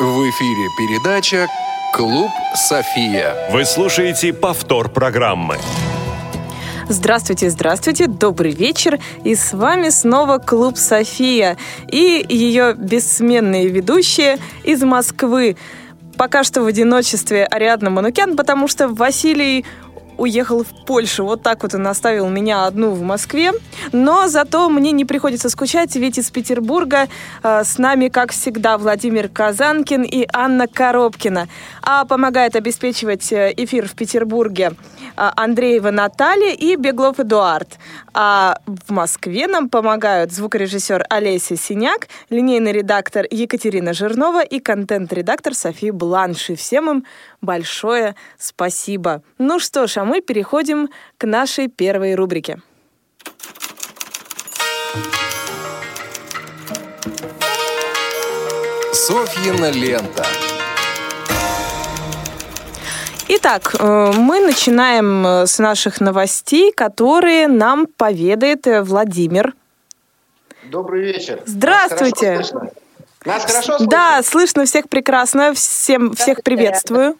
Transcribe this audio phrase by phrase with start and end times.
[0.00, 1.48] В эфире передача
[1.92, 3.34] «Клуб София».
[3.50, 5.56] Вы слушаете повтор программы.
[6.88, 9.00] Здравствуйте, здравствуйте, добрый вечер.
[9.24, 11.56] И с вами снова Клуб София
[11.90, 15.56] и ее бессменные ведущие из Москвы.
[16.16, 19.66] Пока что в одиночестве Ариадна Манукян, потому что Василий
[20.18, 21.24] уехал в Польшу.
[21.24, 23.52] Вот так вот он оставил меня одну в Москве.
[23.92, 27.08] Но зато мне не приходится скучать, ведь из Петербурга
[27.42, 31.48] э, с нами, как всегда, Владимир Казанкин и Анна Коробкина.
[31.82, 34.72] А помогает обеспечивать э, эфир в Петербурге
[35.16, 37.78] э, Андреева Наталья и Беглов Эдуард.
[38.20, 45.92] А в Москве нам помогают звукорежиссер Олеся Синяк, линейный редактор Екатерина Жирнова и контент-редактор София
[45.92, 46.56] Бланши.
[46.56, 47.04] Всем им
[47.40, 49.22] большое спасибо.
[49.38, 52.60] Ну что ж, а мы переходим к нашей первой рубрике.
[58.92, 60.26] Софьина лента.
[63.30, 69.54] Итак, э, мы начинаем э, с наших новостей, которые нам поведает э, Владимир.
[70.70, 71.42] Добрый вечер.
[71.44, 72.38] Здравствуйте.
[72.38, 72.70] Нас хорошо слышно?
[73.26, 73.86] Нас хорошо слышно?
[73.86, 75.52] Да, слышно всех прекрасно.
[75.52, 77.16] Всем, всех приветствую.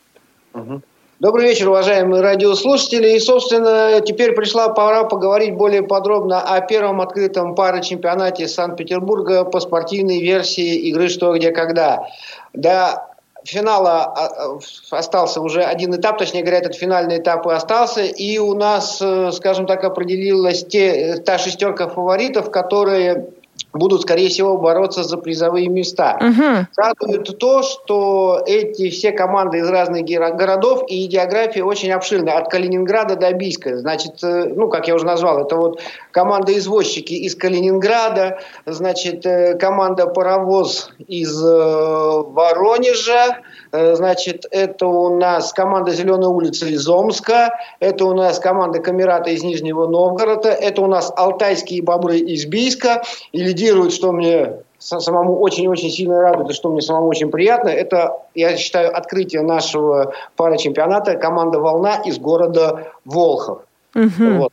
[0.54, 0.80] Угу.
[1.20, 3.10] Добрый вечер, уважаемые радиослушатели.
[3.10, 10.20] И, собственно, теперь пришла пора поговорить более подробно о первом открытом пара-чемпионате Санкт-Петербурга по спортивной
[10.20, 12.06] версии игры «Что, где, когда».
[12.54, 13.07] До
[13.48, 18.02] финала а, а, остался уже один этап, точнее говоря, этот финальный этап и остался.
[18.02, 23.28] И у нас, э, скажем так, определилась те, та шестерка фаворитов, которые
[23.72, 26.18] будут, скорее всего, бороться за призовые места.
[26.20, 26.66] Угу.
[26.76, 33.16] Радует то, что эти все команды из разных городов и география очень обширна, от Калининграда
[33.16, 33.78] до Бийска.
[33.78, 39.56] Значит, э, ну, как я уже назвал, это вот команда извозчики из Калининграда, значит, э,
[39.56, 43.38] команда паровоз из э, Воронежа,
[43.72, 49.42] значит, это у нас команда Зеленая улица из Омска, это у нас команда Камерата из
[49.42, 53.02] Нижнего Новгорода, это у нас Алтайские бобры из Бийска,
[53.32, 58.22] и лидирует, что мне самому очень-очень сильно радует, и что мне самому очень приятно, это,
[58.34, 63.62] я считаю, открытие нашего пара чемпионата команда «Волна» из города Волхов.
[63.94, 64.28] Угу.
[64.36, 64.52] Вот.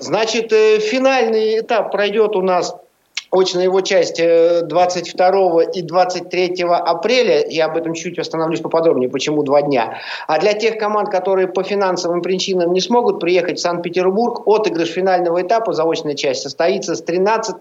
[0.00, 2.74] Значит, э, финальный этап пройдет у нас
[3.30, 7.44] очная его часть 22 и 23 апреля.
[7.48, 9.98] Я об этом чуть остановлюсь поподробнее, почему два дня.
[10.26, 15.42] А для тех команд, которые по финансовым причинам не смогут приехать в Санкт-Петербург, отыгрыш финального
[15.42, 17.56] этапа, заочная часть, состоится с 13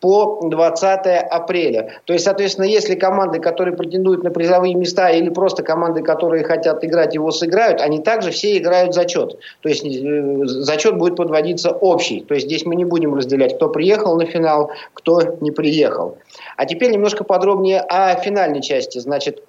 [0.00, 2.00] по 20 апреля.
[2.04, 6.84] То есть, соответственно, если команды, которые претендуют на призовые места, или просто команды, которые хотят
[6.84, 9.38] играть, его сыграют, они также все играют зачет.
[9.60, 12.20] То есть, э, зачет будет подводиться общий.
[12.20, 16.18] То есть, здесь мы не будем разделять, кто приехал на финал, кто не приехал.
[16.56, 18.98] А теперь немножко подробнее о финальной части.
[18.98, 19.42] Значит,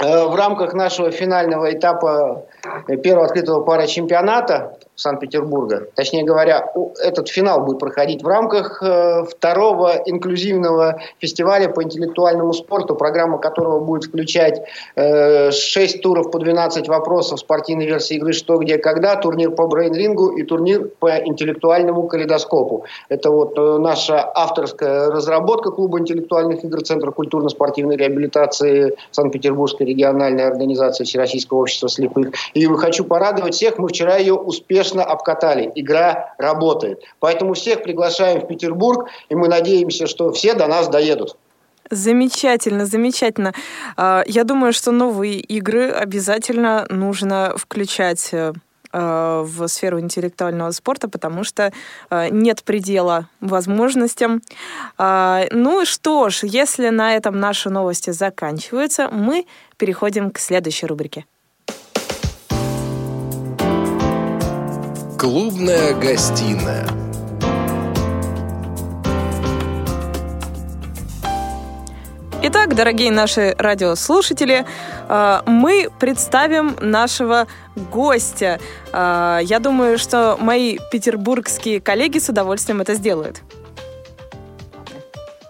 [0.00, 2.46] э, в рамках нашего финального этапа
[3.02, 5.88] первого открытого пара чемпионата Санкт-Петербурга.
[5.96, 12.94] Точнее говоря, этот финал будет проходить в рамках э, второго инклюзивного фестиваля по интеллектуальному спорту,
[12.94, 14.62] программа которого будет включать
[14.94, 20.36] э, 6 туров по 12 вопросов спортивной версии игры «Что, где, когда», турнир по брейнрингу
[20.36, 22.84] и турнир по интеллектуальному калейдоскопу.
[23.08, 31.02] Это вот э, наша авторская разработка клуба интеллектуальных игр Центра культурно-спортивной реабилитации Санкт-Петербургской региональной организации
[31.02, 32.30] Всероссийского общества слепых.
[32.54, 35.70] И хочу порадовать всех, мы вчера ее успешно обкатали.
[35.74, 37.02] Игра работает.
[37.20, 41.36] Поэтому всех приглашаем в Петербург, и мы надеемся, что все до нас доедут.
[41.90, 43.52] Замечательно, замечательно.
[43.96, 48.52] А, я думаю, что новые игры обязательно нужно включать э,
[48.92, 51.72] в сферу интеллектуального спорта, потому что
[52.10, 54.40] э, нет предела возможностям.
[54.96, 61.26] А, ну что ж, если на этом наши новости заканчиваются, мы переходим к следующей рубрике.
[65.24, 66.86] Клубная гостиная.
[72.42, 74.66] Итак, дорогие наши радиослушатели,
[75.08, 77.46] э, мы представим нашего
[77.90, 78.60] гостя.
[78.92, 83.40] Э, я думаю, что мои петербургские коллеги с удовольствием это сделают.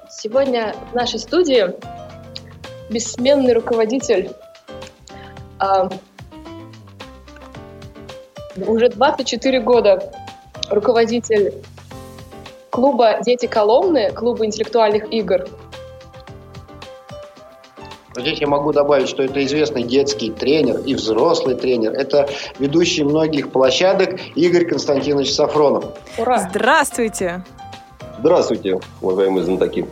[0.09, 1.75] Сегодня в нашей студии
[2.91, 4.31] бессменный руководитель
[5.61, 5.89] э,
[8.57, 10.13] уже 24 года
[10.71, 11.55] руководитель
[12.71, 15.47] клуба «Дети Коломны», клуба интеллектуальных игр.
[18.17, 21.93] Здесь я могу добавить, что это известный детский тренер и взрослый тренер.
[21.93, 22.29] Это
[22.61, 25.85] ведущий многих площадок Игорь Константинович Сафронов.
[26.17, 26.49] Ура!
[26.49, 27.43] Здравствуйте!
[28.21, 29.85] Здравствуйте, уважаемые знатоки.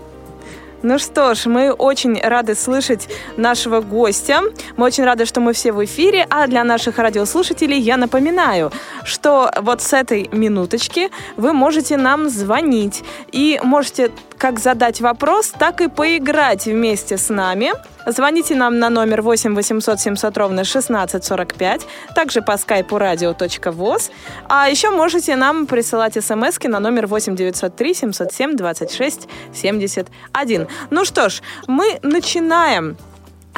[0.82, 4.40] Ну что ж, мы очень рады слышать нашего гостя.
[4.76, 6.26] Мы очень рады, что мы все в эфире.
[6.28, 8.72] А для наших радиослушателей я напоминаю,
[9.04, 13.04] что вот с этой минуточки вы можете нам звонить.
[13.30, 17.72] И можете как задать вопрос, так и поиграть вместе с нами.
[18.06, 21.86] Звоните нам на номер 8 800 700 ровно 1645,
[22.16, 24.10] также по скайпу radio.voz.
[24.48, 30.66] А еще можете нам присылать смс на номер 8 903 707 26 71.
[30.90, 32.96] Ну что ж, мы начинаем.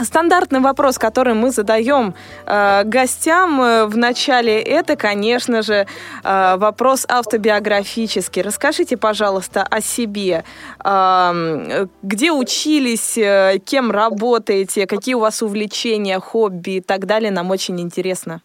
[0.02, 2.14] Стандартный вопрос, который мы задаем
[2.46, 5.86] э, гостям э, в начале, это, конечно же,
[6.24, 8.42] э, вопрос автобиографический.
[8.42, 10.42] Расскажите, пожалуйста, о себе.
[10.84, 17.30] Э, где учились, э, кем работаете, какие у вас увлечения, хобби и так далее.
[17.30, 18.40] Нам очень интересно.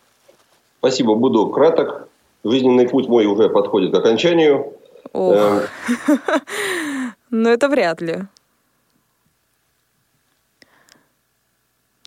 [0.78, 2.10] Спасибо, буду краток.
[2.44, 4.74] Жизненный путь мой уже подходит к окончанию.
[5.14, 5.62] Эм.
[7.32, 8.24] Ну, это вряд ли.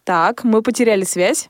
[0.04, 1.48] Так, мы потеряли связь.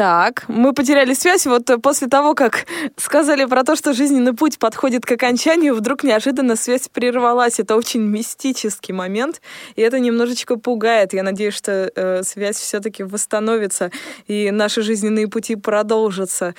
[0.00, 1.44] Так, мы потеряли связь.
[1.44, 2.66] Вот после того, как
[2.96, 7.60] сказали про то, что жизненный путь подходит к окончанию, вдруг неожиданно связь прервалась.
[7.60, 9.42] Это очень мистический момент,
[9.76, 11.12] и это немножечко пугает.
[11.12, 13.90] Я надеюсь, что э, связь все-таки восстановится,
[14.26, 16.54] и наши жизненные пути продолжатся.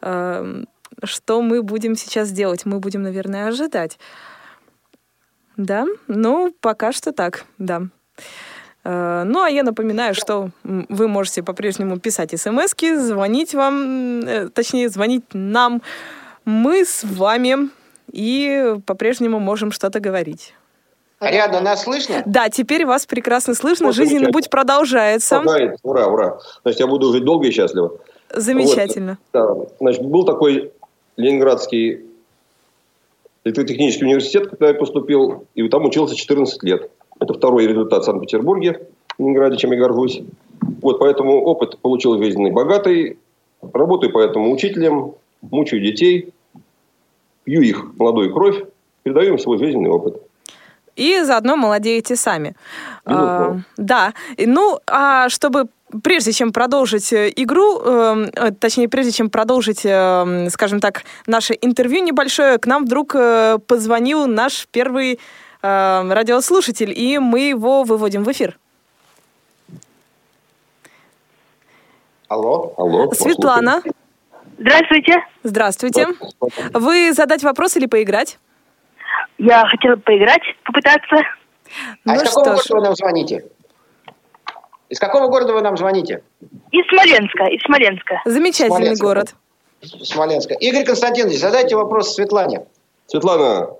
[0.00, 0.64] Э,
[1.04, 2.64] что мы будем сейчас делать?
[2.64, 3.98] Мы будем, наверное, ожидать.
[5.56, 7.82] Да, ну, пока что так, да.
[8.84, 14.88] Э, ну, а я напоминаю, что вы можете по-прежнему писать смс звонить вам, э, точнее,
[14.88, 15.82] звонить нам.
[16.44, 17.70] Мы с вами
[18.12, 20.54] и по-прежнему можем что-то говорить.
[21.18, 22.22] Ариадна, нас слышно?
[22.26, 23.90] Да, теперь вас прекрасно слышно.
[23.92, 25.36] Жизненный путь продолжается.
[25.36, 25.80] Продолжается.
[25.82, 26.38] Ура, ура.
[26.62, 27.98] Значит, я буду жить долго и счастливо.
[28.32, 29.18] Замечательно.
[29.32, 29.68] Вот.
[29.68, 29.74] Да.
[29.80, 30.72] Значит, был такой
[31.16, 32.04] ленинградский
[33.46, 36.90] электротехнический университет, когда я поступил, и там учился 14 лет.
[37.20, 40.20] Это второй результат в Санкт-Петербурге, в Ленинграде, чем я горжусь.
[40.82, 43.18] Вот, поэтому опыт получил жизненный богатый.
[43.72, 46.34] Работаю поэтому учителем, мучаю детей,
[47.44, 48.64] пью их молодую кровь,
[49.04, 50.20] передаю им свой жизненный опыт
[50.96, 52.54] и заодно молодеете сами.
[53.04, 54.14] А, да.
[54.38, 55.66] Ну, а чтобы
[56.02, 61.56] прежде чем продолжить э, игру, эм, э, точнее, прежде чем продолжить, э, скажем так, наше
[61.60, 65.18] интервью небольшое, к нам вдруг э, позвонил наш первый
[65.62, 68.58] э, радиослушатель, и мы его выводим в эфир.
[72.28, 72.74] Алло.
[72.76, 73.12] Алло.
[73.12, 73.82] Светлана.
[74.58, 75.24] Здравствуйте.
[75.44, 76.08] Здравствуйте.
[76.72, 78.38] Вы задать вопрос или поиграть?
[79.38, 81.16] Я хотела поиграть, попытаться.
[81.16, 83.44] А ну из какого города вы нам звоните?
[84.88, 86.22] Из какого города вы нам звоните?
[86.70, 88.22] Из Смоленска, из Смоленска.
[88.24, 89.04] Замечательный Смоленска.
[89.04, 89.34] город.
[89.82, 90.54] Смоленска.
[90.54, 92.66] Игорь Константинович, задайте вопрос Светлане.
[93.06, 93.70] Светлана,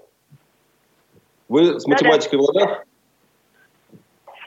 [1.49, 2.85] вы с математикой в ладах?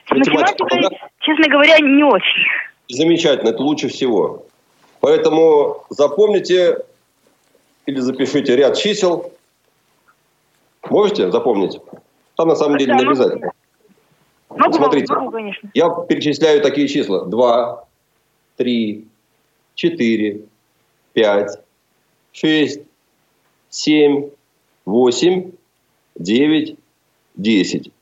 [0.06, 2.44] С математикой, честно говоря, не очень.
[2.88, 4.44] Замечательно, это лучше всего.
[5.00, 6.78] Поэтому запомните
[7.86, 9.32] или запишите ряд чисел,
[10.88, 11.78] Можете запомнить?
[12.36, 13.52] Там на самом деле не обязательно.
[14.50, 15.70] Могу, Смотрите, могу, конечно.
[15.74, 17.24] я перечисляю такие числа.
[17.24, 17.84] 2,
[18.56, 19.08] 3,
[19.74, 20.40] 4,
[21.12, 21.60] 5,
[22.32, 22.80] 6,
[23.68, 24.30] 7,
[24.86, 25.52] 8,
[26.16, 26.76] 9,
[27.36, 27.92] 10.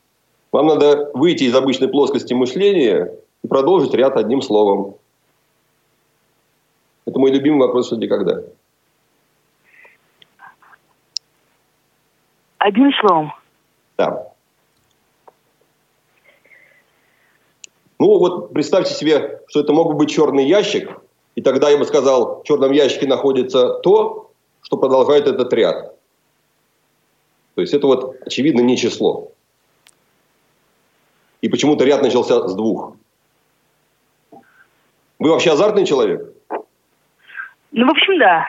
[0.50, 3.12] Вам надо выйти из обычной плоскости мышления
[3.42, 4.96] и продолжить ряд одним словом.
[7.04, 8.42] Это мой любимый вопрос что когда.
[12.56, 13.32] Одним словом.
[13.98, 14.32] Да.
[17.98, 20.90] Ну вот представьте себе, что это мог бы быть черный ящик,
[21.34, 24.30] и тогда я бы сказал, в черном ящике находится то,
[24.62, 25.96] что продолжает этот ряд.
[27.54, 29.32] То есть это вот очевидно не число.
[31.40, 32.96] И почему-то ряд начался с двух.
[35.18, 36.32] Вы вообще азартный человек?
[37.72, 38.46] Ну, в общем, да.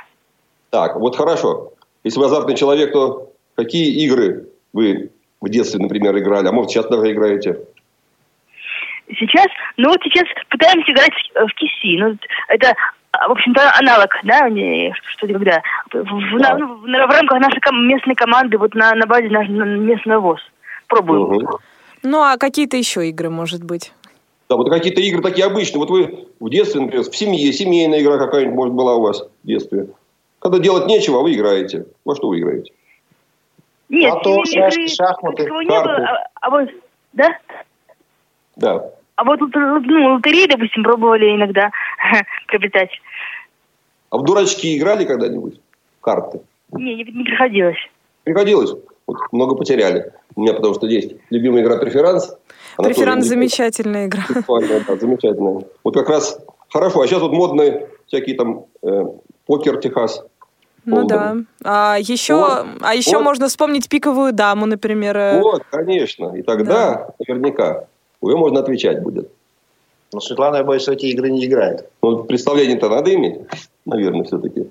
[0.69, 1.73] Так, вот хорошо.
[2.03, 3.29] Если вы азартный человек, то
[3.59, 7.59] Какие игры вы в детстве, например, играли, а может сейчас даже играете?
[9.17, 9.47] Сейчас,
[9.77, 11.97] ну вот сейчас пытаемся играть в, киси.
[11.97, 12.15] Ну,
[12.47, 12.73] это,
[13.11, 14.47] в общем-то, аналог, да,
[15.15, 15.61] что когда
[15.91, 16.55] в, да.
[16.55, 20.41] в, в, в рамках нашей местной команды, вот на, на базе наш, на местного ВОЗ.
[20.87, 21.43] Пробуем.
[21.43, 21.59] Угу.
[22.03, 23.93] Ну, а какие-то еще игры, может быть?
[24.49, 25.79] Да, вот какие-то игры такие обычные.
[25.79, 29.47] Вот вы в детстве, например, в семье, семейная игра какая-нибудь, может, была у вас в
[29.47, 29.89] детстве.
[30.39, 31.85] Когда делать нечего, а вы играете.
[32.05, 32.71] Во что вы играете?
[33.89, 35.65] Нет, Лото, шашки, шахматы, карты.
[35.65, 36.69] Не было, а, а вот,
[37.13, 37.37] да?
[38.55, 38.91] Да.
[39.19, 41.71] А вот ну, лотереи, допустим, пробовали иногда
[42.47, 42.89] приобретать.
[44.11, 45.59] А в дурачки играли когда-нибудь?
[45.99, 46.39] Карты?
[46.71, 47.75] Не, не, не приходилось.
[48.23, 48.71] Приходилось.
[49.07, 50.13] Вот много потеряли.
[50.35, 52.33] У меня потому что есть любимая игра преферанс.
[52.77, 54.23] Она Преферанс замечательная игра.
[54.47, 55.63] Да, замечательная.
[55.83, 57.01] Вот как раз хорошо.
[57.01, 59.03] А сейчас вот модные всякие там э,
[59.45, 60.23] покер Техас.
[60.85, 61.35] Ну да.
[61.65, 62.67] А еще, Вот.
[62.81, 63.23] а еще Вот.
[63.25, 65.17] можно вспомнить пиковую даму, например.
[65.17, 66.33] э, Вот, конечно.
[66.37, 67.87] И тогда наверняка
[68.21, 69.31] уже можно отвечать будет.
[70.11, 71.89] Но Светлана, я боюсь, в эти игры не играет.
[72.01, 73.41] Но представление-то надо иметь,
[73.85, 74.69] наверное, все-таки.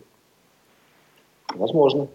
[1.54, 2.08] Возможно.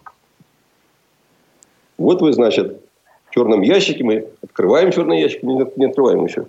[1.96, 2.80] Вот вы, значит,
[3.26, 6.46] в черном ящике мы открываем черный ящик, не, не открываем еще.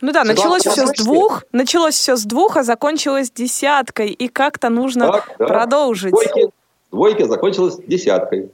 [0.00, 4.68] Ну да, началось все с двух, началось все с двух, а закончилось десяткой, и как-то
[4.68, 5.46] нужно Так, да.
[5.46, 6.10] продолжить.
[6.10, 6.50] Двойки,
[6.90, 8.50] двойка закончилась десяткой.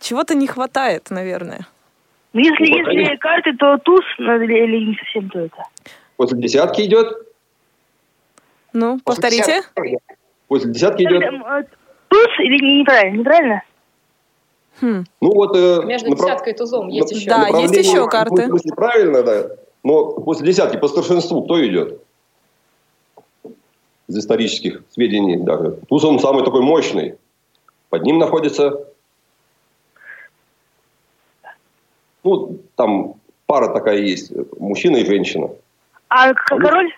[0.00, 1.66] Чего-то не хватает, наверное.
[2.32, 3.16] Ну, если, Ну, если конечно.
[3.18, 5.64] карты, то туз, или, или не совсем то это.
[6.16, 7.08] После десятки идет,
[8.72, 9.62] Ну, После повторите.
[9.76, 9.98] десятки.
[10.48, 11.22] после десятки идет.
[11.22, 11.64] Э,
[12.08, 13.18] Туз или не- неправильно?
[13.18, 13.62] Неправильно?
[14.80, 15.04] Хм.
[15.20, 15.56] Ну вот...
[15.56, 17.28] э, Между направ- десяткой и тузом есть еще.
[17.30, 18.46] Да, есть еще в карты.
[18.46, 19.48] смысле правильно, да.
[19.82, 22.00] Но после десятки по старшинству кто идет?
[24.08, 25.78] Из исторических сведений даже.
[25.88, 27.14] Туз он самый такой мощный.
[27.90, 28.86] Под ним находится...
[32.24, 33.14] Ну, там
[33.46, 34.32] пара такая есть.
[34.58, 35.50] Мужчина и женщина.
[36.08, 36.92] А король?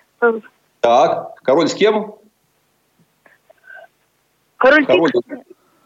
[0.80, 2.14] Так, король с кем?
[4.56, 5.10] Король Король.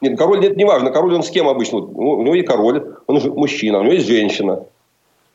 [0.02, 0.90] Нет, король нет, неважно.
[0.90, 1.78] Король он с кем обычно?
[1.81, 4.64] Ну, У него есть король, он же мужчина, у него есть женщина.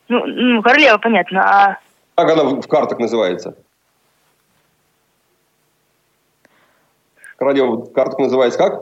[0.07, 1.41] Ну, ну, королева, понятно.
[1.43, 1.77] А
[2.15, 3.55] Как она в картах называется?
[7.37, 8.81] Королева в картах называется как?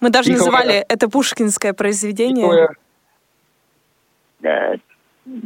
[0.00, 2.44] Мы даже Пиковая- называли это пушкинское произведение.
[2.44, 2.70] Пиковая
[4.42, 4.76] э,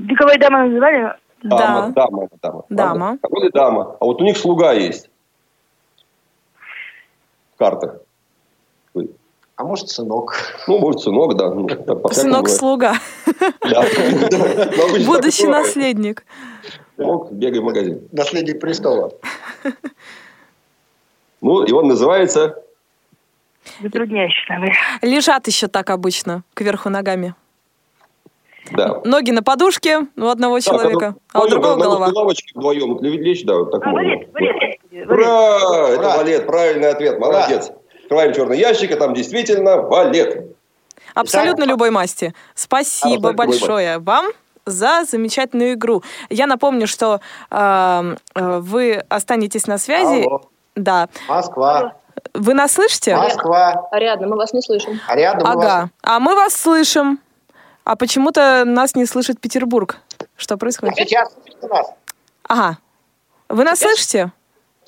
[0.09, 1.15] пиковая дама называли?
[1.43, 2.07] Дама, Да.
[2.07, 2.65] дама, дама.
[2.71, 3.19] Дама.
[3.23, 3.97] Король и дама.
[4.01, 5.11] А вот у них слуга есть.
[7.55, 7.97] В картах.
[9.57, 10.35] А может, сынок.
[10.67, 11.51] Ну, может, сынок, да.
[11.55, 12.59] Ну, так, по-всякому Сынок бывает.
[12.59, 12.95] слуга,
[13.61, 13.83] Да.
[14.77, 16.25] Но обычно так будущий наследник.
[16.97, 18.09] Сынок, бегай в магазин.
[18.11, 19.13] Наследник престола.
[21.41, 22.61] Ну, и он называется...
[23.81, 24.77] Затрудняюще, наверное.
[25.03, 27.35] Лежат еще так обычно, кверху ногами.
[28.73, 29.01] Да.
[29.05, 32.11] Ноги на подушке у одного человека, а у другого голова.
[32.15, 34.09] лавочке вдвоем лечь, да, вот так А, можно.
[34.09, 34.57] валет, валет.
[34.93, 35.11] валет.
[35.11, 35.89] Ура!
[35.91, 36.17] Это Ура!
[36.17, 37.27] валет, правильный ответ, Ура!
[37.27, 37.71] молодец.
[38.03, 40.57] Открываем черный ящик, а там действительно валет.
[41.15, 42.35] Абсолютно любой масти.
[42.55, 44.27] Спасибо Абсолютно любой большое вам
[44.67, 46.03] за замечательную игру.
[46.31, 50.23] Я напомню, что э, э, вы останетесь на связи.
[50.25, 50.43] Алло.
[50.75, 51.09] Да.
[51.29, 51.95] Москва.
[52.33, 53.15] Вы нас слышите?
[53.15, 53.89] Москва.
[53.93, 54.99] Ариадна, мы вас не слышим.
[55.07, 55.91] А рядом у вас Ага.
[56.03, 57.21] А мы вас слышим.
[57.85, 59.99] А почему-то нас не слышит Петербург.
[60.37, 60.97] Что происходит?
[60.97, 61.91] сейчас слышите нас.
[62.49, 62.79] Ага.
[63.49, 64.33] Вы нас слышите?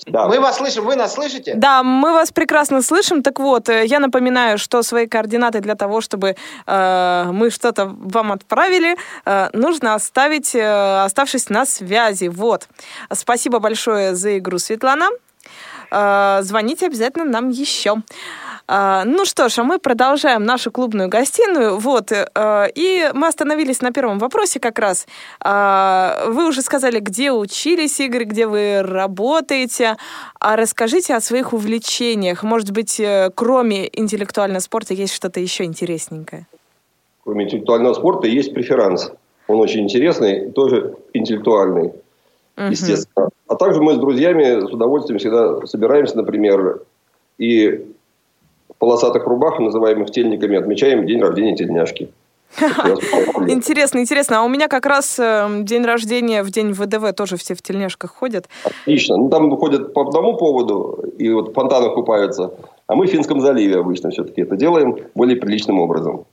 [0.07, 0.29] Да.
[0.29, 1.55] Мы вас слышим, вы нас слышите?
[1.57, 3.23] Да, мы вас прекрасно слышим.
[3.23, 6.37] Так вот, э, я напоминаю, что свои координаты для того, чтобы
[6.67, 12.29] э, мы что-то вам отправили, э, нужно оставить, э, оставшись на связи.
[12.29, 12.69] Вот.
[13.13, 15.09] Спасибо большое за игру, Светлана.
[15.91, 17.97] Э, звоните обязательно нам еще.
[18.69, 21.79] А, Ну что ж, а мы продолжаем нашу клубную гостиную.
[21.79, 22.25] Вот, э,
[22.75, 25.07] и мы остановились на первом вопросе как раз.
[25.41, 29.97] А, Вы уже сказали, где учились, Игорь, где вы работаете.
[30.41, 32.43] А расскажите о своих увлечениях.
[32.43, 36.47] Может быть, э, кроме интеллектуального спорта есть что-то еще интересненькое?
[37.25, 39.13] Кроме интеллектуального спорта есть преферанс.
[39.49, 41.93] Он очень интересный, тоже интеллектуальный,
[42.57, 42.71] Мгм.
[42.71, 43.29] естественно.
[43.47, 46.81] А также мы с друзьями с удовольствием всегда собираемся, например,
[47.39, 47.87] и
[48.79, 52.11] полосатых рубах, называемых тельниками, отмечаем день рождения тельняшки.
[53.49, 54.41] Интересно, интересно.
[54.41, 58.13] А у меня как раз э, день рождения в день ВДВ тоже все в тельняшках
[58.13, 58.49] ходят.
[58.65, 59.17] Отлично.
[59.17, 62.53] Ну, там ходят по одному поводу, и вот в фонтанах купаются.
[62.87, 66.25] А мы в Финском заливе обычно все-таки это делаем более приличным образом.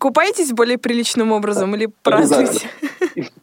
[0.00, 2.68] Купаетесь более приличным образом или празднуете?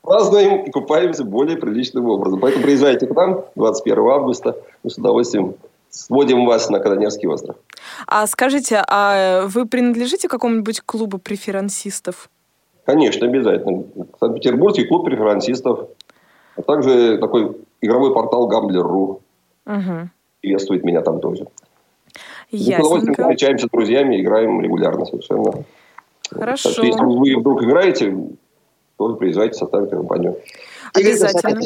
[0.02, 2.40] Празднуем и купаемся более приличным образом.
[2.42, 4.58] Поэтому приезжайте к нам 21 августа.
[4.84, 5.56] Мы с удовольствием
[5.96, 7.56] сводим вас на Канонерский остров.
[8.08, 12.30] А скажите, а вы принадлежите какому-нибудь клубу преферансистов?
[12.86, 13.84] Конечно, обязательно.
[14.20, 15.88] Санкт-Петербургский клуб преферансистов,
[16.58, 19.22] а также такой игровой портал Гамблер.ру
[19.66, 20.10] Угу.
[20.42, 21.48] приветствует меня там тоже.
[22.52, 23.24] Мы с удовольствием Ясненько.
[23.24, 25.64] встречаемся с друзьями, играем регулярно совершенно.
[26.30, 26.70] Хорошо.
[26.70, 28.16] Так что, если вы вдруг играете,
[28.98, 30.38] тоже приезжайте, составите компанию.
[30.96, 31.62] Игорь Обязательно.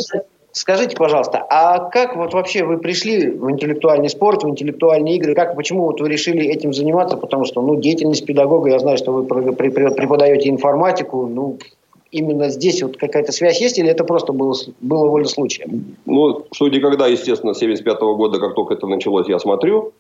[0.51, 5.35] Скажите, пожалуйста, а как вот вообще вы пришли в интеллектуальный спорт, в интеллектуальные игры?
[5.35, 7.17] Как, почему вот вы решили этим заниматься?
[7.17, 11.59] Потому что, ну, деятельность педагога, я знаю, что вы преподаете информатику, ну,
[12.11, 15.67] именно здесь вот какая-то связь есть или это просто было, было воля случая?
[16.05, 19.93] Ну, что никогда, естественно, с 75 года, как только это началось, я смотрю.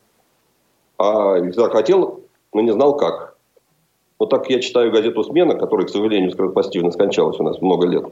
[0.97, 2.21] а захотел,
[2.53, 3.35] но не знал как.
[4.17, 8.05] Вот так я читаю газету «Смена», которая, к сожалению, скоропостижно скончалась у нас много лет.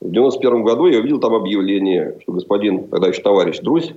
[0.00, 3.92] В 91 году я увидел там объявление, что господин, тогда еще товарищ Друзь,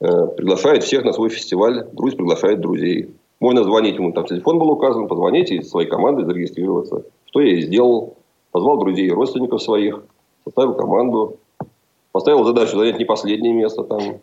[0.00, 1.86] э, приглашает всех на свой фестиваль.
[1.92, 3.14] Друзь приглашает друзей.
[3.40, 7.04] Можно звонить ему, там телефон был указан, позвоните из своей команды зарегистрироваться.
[7.26, 8.16] Что я и сделал.
[8.52, 10.04] Позвал друзей и родственников своих,
[10.44, 11.38] составил команду,
[12.12, 14.20] поставил задачу занять не последнее место там.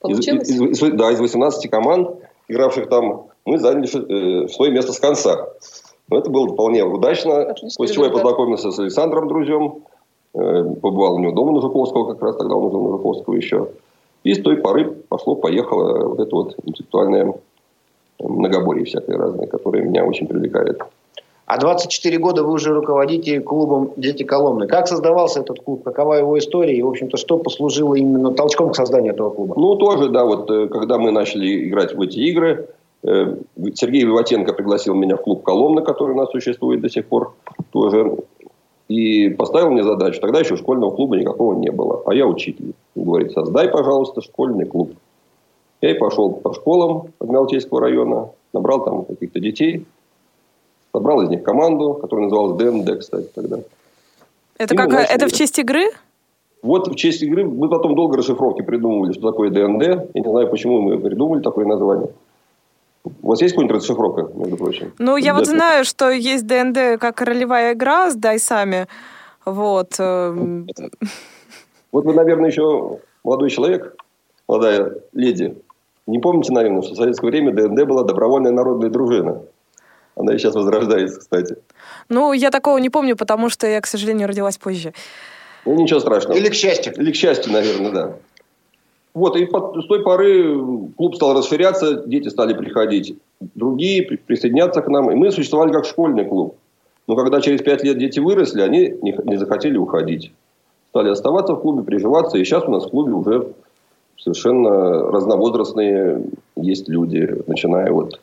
[0.00, 0.50] Получилось?
[0.50, 2.10] Из, из, из, да, из 18 команд,
[2.48, 5.48] игравших там, мы заняли э, свое место с конца.
[6.10, 7.40] Но это было вполне удачно.
[7.40, 9.84] Отличный после чего я познакомился с Александром Друзем.
[10.34, 13.68] Э, побывал у него дома на Жуковского, как раз тогда он жил на Жуковского еще.
[14.24, 17.34] И с той поры пошло-поехало вот это вот интеллектуальное
[18.18, 20.80] многоборье всякое разное, которое меня очень привлекает.
[21.44, 24.68] А 24 года вы уже руководите клубом «Дети Коломны».
[24.68, 25.82] Как создавался этот клуб?
[25.82, 26.74] Какова его история?
[26.74, 29.54] И, в общем-то, что послужило именно толчком к созданию этого клуба?
[29.58, 32.68] Ну, тоже, да, вот э, когда мы начали играть в эти игры,
[33.02, 33.36] э,
[33.74, 37.34] Сергей Виватенко пригласил меня в клуб «Коломна», который у нас существует до сих пор
[37.72, 38.16] тоже,
[38.92, 40.20] и поставил мне задачу.
[40.20, 42.74] Тогда еще школьного клуба никакого не было, а я учитель.
[42.94, 44.92] Он говорит, создай, пожалуйста, школьный клуб.
[45.80, 49.86] Я и пошел по школам Адмиралтейского района, набрал там каких-то детей,
[50.92, 53.60] собрал из них команду, которая называлась ДНД, кстати, тогда.
[54.58, 55.14] Это, И как, начали.
[55.14, 55.84] это в честь игры?
[56.62, 59.82] Вот в честь игры мы потом долго расшифровки придумывали, что такое ДНД.
[60.14, 62.10] Я не знаю, почему мы придумали такое название.
[63.04, 64.92] У вас есть какая-нибудь расшифровка, между прочим?
[64.98, 68.86] Ну, я вот знаю, что есть ДНД как ролевая игра с дайсами.
[69.44, 69.94] Вот.
[69.98, 70.68] эм,
[71.90, 73.96] Вот вы, наверное, еще молодой человек,
[74.46, 75.56] молодая леди.
[76.06, 79.42] Не помните, наверное, что в советское время ДНД была добровольная народная дружина.
[80.14, 81.56] Она и сейчас возрождается, кстати.
[82.08, 84.92] Ну, я такого не помню, потому что я, к сожалению, родилась позже.
[85.64, 86.36] Ну, ничего страшного.
[86.36, 86.92] Или к счастью?
[86.96, 88.16] Или к счастью, наверное, да.
[89.14, 90.58] Вот, и с той поры
[90.96, 95.84] клуб стал расширяться, дети стали приходить, другие при- присоединяться к нам, и мы существовали как
[95.84, 96.56] школьный клуб.
[97.06, 100.32] Но когда через пять лет дети выросли, они не, не захотели уходить.
[100.90, 103.52] Стали оставаться в клубе, приживаться, и сейчас у нас в клубе уже
[104.16, 106.24] совершенно разновозрастные
[106.56, 108.20] есть люди, начиная от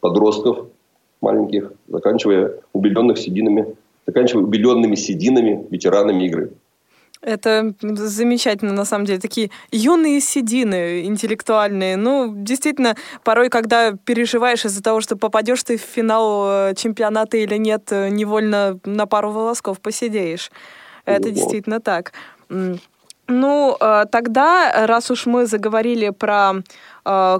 [0.00, 0.66] подростков
[1.20, 6.52] маленьких, заканчивая убеленных сединами, заканчивая убеленными сединами ветеранами игры.
[7.22, 9.20] Это замечательно, на самом деле.
[9.20, 11.96] Такие юные седины интеллектуальные.
[11.96, 17.56] Ну, действительно, порой, когда переживаешь из-за того, что попадешь ты в финал э, чемпионата или
[17.56, 20.50] нет, э, невольно на пару волосков посидеешь.
[21.04, 21.34] Это Вот.
[21.34, 22.12] действительно так.
[23.28, 26.54] Ну, э, тогда, раз уж мы заговорили про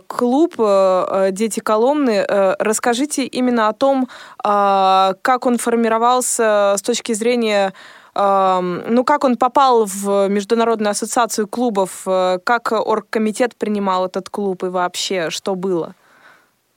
[0.07, 2.25] клуб «Дети Коломны»,
[2.59, 4.09] расскажите именно о том,
[4.43, 7.75] как он формировался с точки зрения
[8.15, 12.03] ну, как он попал в Международную ассоциацию клубов?
[12.07, 15.95] э, Как оргкомитет принимал этот клуб и вообще, что было?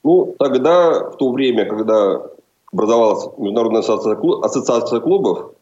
[0.04, 2.20] Ну, тогда, в то время, когда
[2.72, 5.52] образовалась Международная ассоциация, клу- ассоциация клубов,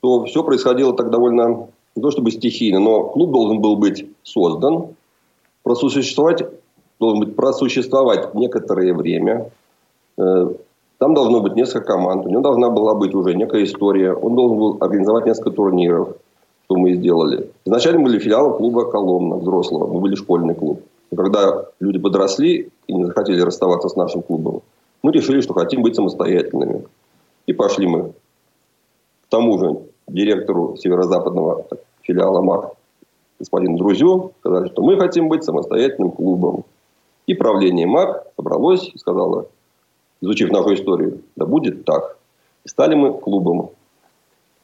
[0.00, 4.88] то все происходило так довольно, не то чтобы стихийно, но клуб должен был быть создан,
[5.62, 6.42] просуществовать,
[7.00, 9.50] должен быть просуществовать некоторое время.
[10.98, 14.58] Там должно быть несколько команд, у него должна была быть уже некая история, он должен
[14.58, 16.16] был организовать несколько турниров,
[16.64, 17.50] что мы и сделали.
[17.66, 20.80] Изначально были филиалом клуба «Коломна» взрослого, мы были школьный клуб.
[21.10, 24.62] Но когда люди подросли и не захотели расставаться с нашим клубом,
[25.02, 26.84] мы решили, что хотим быть самостоятельными.
[27.46, 28.12] И пошли мы
[29.26, 31.66] к тому же директору северо-западного
[32.02, 32.72] филиала МАК,
[33.38, 36.64] господину Друзю, сказали, что мы хотим быть самостоятельным клубом.
[37.26, 39.46] И правление МАК собралось и сказало,
[40.20, 42.16] изучив нашу историю, да будет так.
[42.64, 43.70] И стали мы клубом.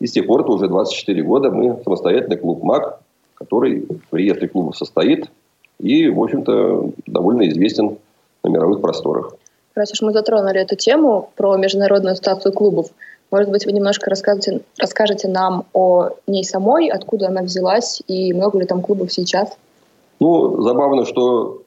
[0.00, 3.00] И с тех пор, уже 24 года, мы самостоятельный клуб МАК,
[3.34, 5.30] который в реестре клубов состоит
[5.78, 7.98] и, в общем-то, довольно известен
[8.42, 9.34] на мировых просторах.
[9.74, 12.88] Раз уж мы затронули эту тему про Международную ассоциацию клубов,
[13.32, 18.58] может быть, вы немножко расскажете, расскажете нам о ней самой, откуда она взялась и много
[18.58, 19.56] ли там клубов сейчас?
[20.20, 21.61] Ну, забавно, что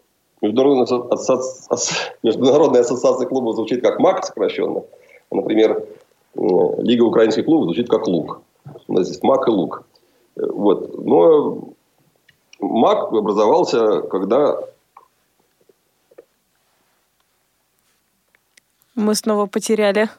[0.45, 4.83] Международная, асо- асоци- ас- Международная ассоциация клубов звучит как МАК сокращенно.
[5.31, 5.71] Например,
[6.35, 6.39] э,
[6.79, 8.41] Лига украинских клубов звучит как ЛУК.
[8.87, 9.83] У нас здесь МАК и ЛУК.
[10.37, 10.97] Э, Вот.
[11.03, 11.69] Но
[12.59, 14.57] МАК образовался, когда
[18.95, 20.09] Мы снова потеряли.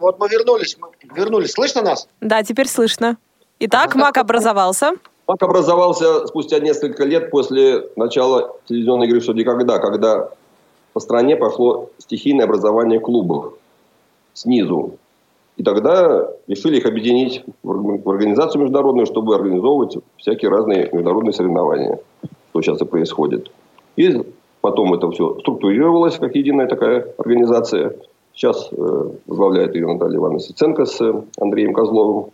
[0.00, 0.78] Вот мы вернулись.
[0.80, 1.52] Мы вернулись.
[1.52, 2.08] Слышно нас?
[2.20, 3.18] Да, теперь слышно.
[3.58, 4.92] Итак, МАК образовался.
[5.26, 10.30] МАК образовался спустя несколько лет после начала телевизионной игры «Что никогда», когда
[10.92, 13.54] по стране пошло стихийное образование клубов
[14.34, 14.98] снизу.
[15.56, 21.32] И тогда решили их объединить в орг- в организацию международную, чтобы организовывать всякие разные международные
[21.32, 21.98] соревнования,
[22.50, 23.50] что сейчас и происходит.
[23.96, 24.22] И
[24.62, 27.96] Потом это все структурировалось как единая такая организация.
[28.32, 31.00] Сейчас э, возглавляет ее Наталья Ивановна Сиценко с
[31.38, 32.30] Андреем Козловым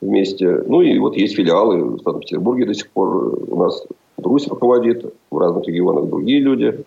[0.00, 0.62] вместе.
[0.66, 3.38] Ну и вот есть филиалы в Санкт-Петербурге до сих пор.
[3.50, 6.84] У нас Русь руководит, в разных регионах другие люди.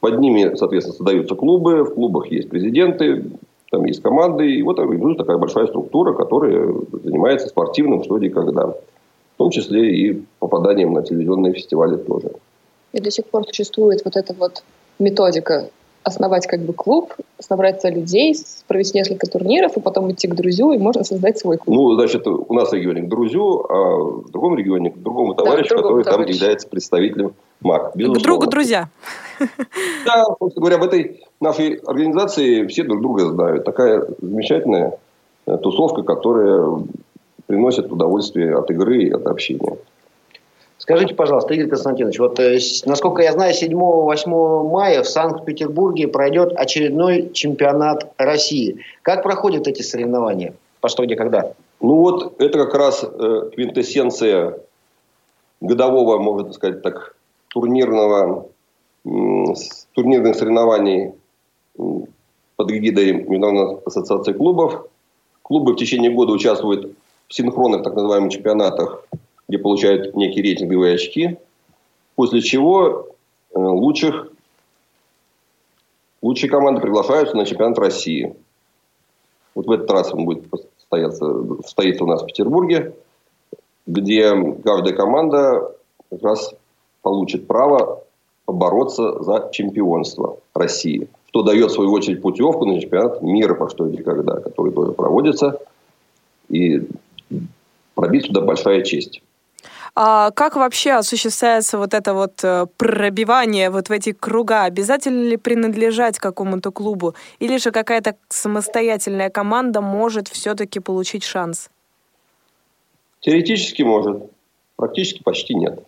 [0.00, 3.24] Под ними, соответственно, создаются клубы, в клубах есть президенты,
[3.70, 8.68] там есть команды, и вот организуется такая большая структура, которая занимается спортивным что где когда.
[8.68, 12.32] В том числе и попаданием на телевизионные фестивали тоже.
[12.92, 14.64] И до сих пор существует вот эта вот
[14.98, 15.70] методика
[16.02, 18.34] основать как бы клуб, собрать людей,
[18.66, 21.76] провести несколько турниров, и потом идти к друзью, и можно создать свой клуб.
[21.76, 25.76] Ну, значит, у нас в регионе к друзью, а в другом регионе к другому товарищу,
[25.76, 26.26] да, который товарищ.
[26.26, 27.92] там является представителем МАК.
[27.94, 28.20] Безусловно.
[28.20, 28.88] К другу друзья.
[30.06, 33.64] Да, собственно говоря, в этой нашей организации все друг друга знают.
[33.64, 34.98] Такая замечательная
[35.46, 36.82] э, тусовка, которая
[37.46, 39.76] приносит удовольствие от игры и от общения.
[40.80, 47.30] Скажите, пожалуйста, Игорь Константинович, вот э, насколько я знаю, 7-8 мая в Санкт-Петербурге пройдет очередной
[47.34, 48.80] чемпионат России.
[49.02, 50.54] Как проходят эти соревнования?
[50.80, 51.52] По что, где, когда?
[51.82, 54.58] Ну вот, это как раз э, квинтэссенция
[55.60, 57.14] годового, можно сказать так,
[57.48, 58.46] турнирного,
[59.04, 61.12] турнирных соревнований
[61.76, 64.86] под эгидой Международной ассоциации клубов.
[65.42, 66.96] Клубы в течение года участвуют
[67.28, 69.04] в синхронных так называемых чемпионатах
[69.50, 71.36] где получают некие рейтинговые очки,
[72.14, 73.08] после чего
[73.52, 74.28] э, лучших,
[76.22, 78.36] лучшие команды приглашаются на чемпионат России.
[79.56, 80.44] Вот в этот раз он будет
[80.78, 81.26] состояться,
[81.64, 82.94] состоится у нас в Петербурге,
[83.88, 84.30] где
[84.62, 85.74] каждая команда
[86.08, 86.54] как раз
[87.02, 88.04] получит право
[88.44, 93.88] побороться за чемпионство России, что дает, в свою очередь, путевку на чемпионат мира, по что
[93.88, 95.58] и когда, который тоже проводится.
[96.48, 96.86] И
[97.96, 99.22] пробить туда большая честь.
[99.94, 104.64] А как вообще осуществляется вот это вот э, пробивание вот в эти круга?
[104.64, 107.14] Обязательно ли принадлежать какому-то клубу?
[107.40, 111.70] Или же какая-то самостоятельная команда может все-таки получить шанс?
[113.20, 114.22] Теоретически может.
[114.76, 115.82] Практически почти нет.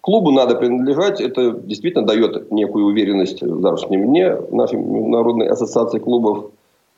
[0.00, 1.20] Клубу надо принадлежать.
[1.20, 6.50] Это действительно дает некую уверенность в завтрашнем дне нашей Международной ассоциации клубов.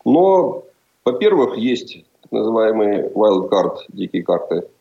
[0.07, 0.65] Но,
[1.05, 4.63] во-первых, есть так называемые wild card, дикие карты–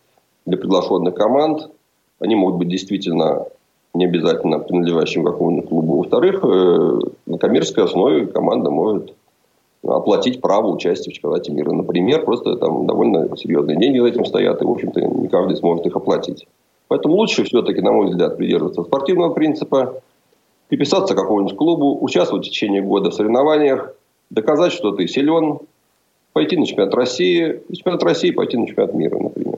[0.46, 1.70] для приглашенных команд.
[2.20, 3.46] Они могут быть действительно
[3.94, 5.98] не обязательно принадлежащим какому-нибудь клубу.
[5.98, 9.14] Во-вторых, э, на коммерческой основе команда может
[9.86, 11.72] оплатить право участия в чемпионате мира.
[11.72, 15.86] Например, просто там довольно серьезные деньги за этим стоят, и, в общем-то, не каждый сможет
[15.86, 16.48] их оплатить.
[16.88, 20.02] Поэтому лучше все-таки, на мой взгляд, придерживаться спортивного принципа,
[20.70, 23.94] приписаться к какому-нибудь клубу, участвовать в течение года в соревнованиях,
[24.30, 25.60] доказать, что ты силен,
[26.34, 29.53] пойти на чемпионат России, и чемпионат России пойти на чемпионат мира, например.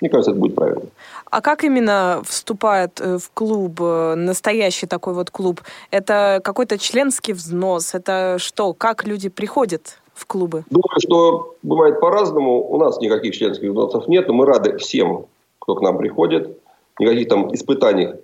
[0.00, 0.82] Мне кажется, это будет правильно.
[1.30, 5.60] А как именно вступает э, в клуб, э, настоящий такой вот клуб?
[5.90, 7.94] Это какой-то членский взнос?
[7.94, 8.72] Это что?
[8.74, 10.64] Как люди приходят в клубы?
[10.70, 12.64] Думаю, что бывает по-разному.
[12.70, 15.26] У нас никаких членских взносов нет, но мы рады всем,
[15.58, 16.56] кто к нам приходит.
[17.00, 18.14] Никаких там испытаний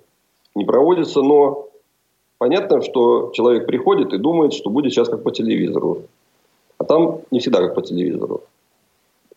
[0.55, 1.69] не проводится, но
[2.39, 6.03] понятно, что человек приходит и думает, что будет сейчас как по телевизору.
[6.79, 8.43] А там не всегда как по телевизору.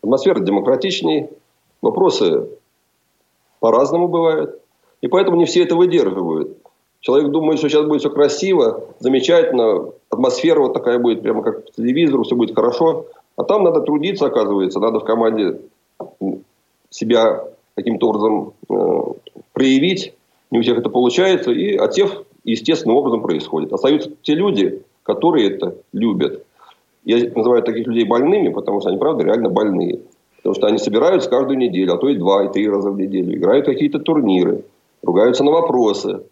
[0.02, 1.28] Атмосфера демократичней,
[1.82, 2.48] Вопросы
[3.60, 4.60] по-разному бывают.
[5.00, 6.56] И поэтому не все это выдерживают.
[7.00, 11.72] Человек думает, что сейчас будет все красиво, замечательно, атмосфера вот такая будет, прямо как по
[11.72, 13.06] телевизору, все будет хорошо.
[13.36, 15.60] А там надо трудиться, оказывается, надо в команде
[16.90, 17.44] себя
[17.76, 20.14] каким-то образом э, проявить.
[20.50, 23.72] Не у всех это получается, и отсев естественным образом происходит.
[23.72, 26.44] Остаются те люди, которые это любят.
[27.04, 30.00] Я называю таких людей больными, потому что они, правда, реально больные.
[30.48, 33.36] Потому что они собираются каждую неделю, а то и два, и три раза в неделю.
[33.36, 34.64] Играют какие-то турниры,
[35.02, 36.22] ругаются на вопросы,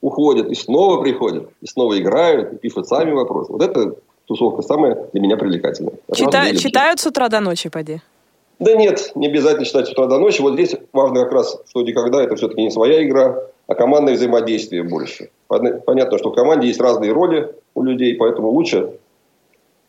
[0.00, 3.52] уходят и снова приходят, и снова играют, и пишут сами вопросы.
[3.52, 5.92] Вот это тусовка самая для меня привлекательная.
[6.12, 8.00] Чита- читают с утра до ночи, поди?
[8.58, 10.42] Да нет, не обязательно читать с утра до ночи.
[10.42, 14.82] Вот здесь важно как раз, что никогда это все-таки не своя игра, а командное взаимодействие
[14.82, 15.30] больше.
[15.46, 18.94] Понятно, что в команде есть разные роли у людей, поэтому лучше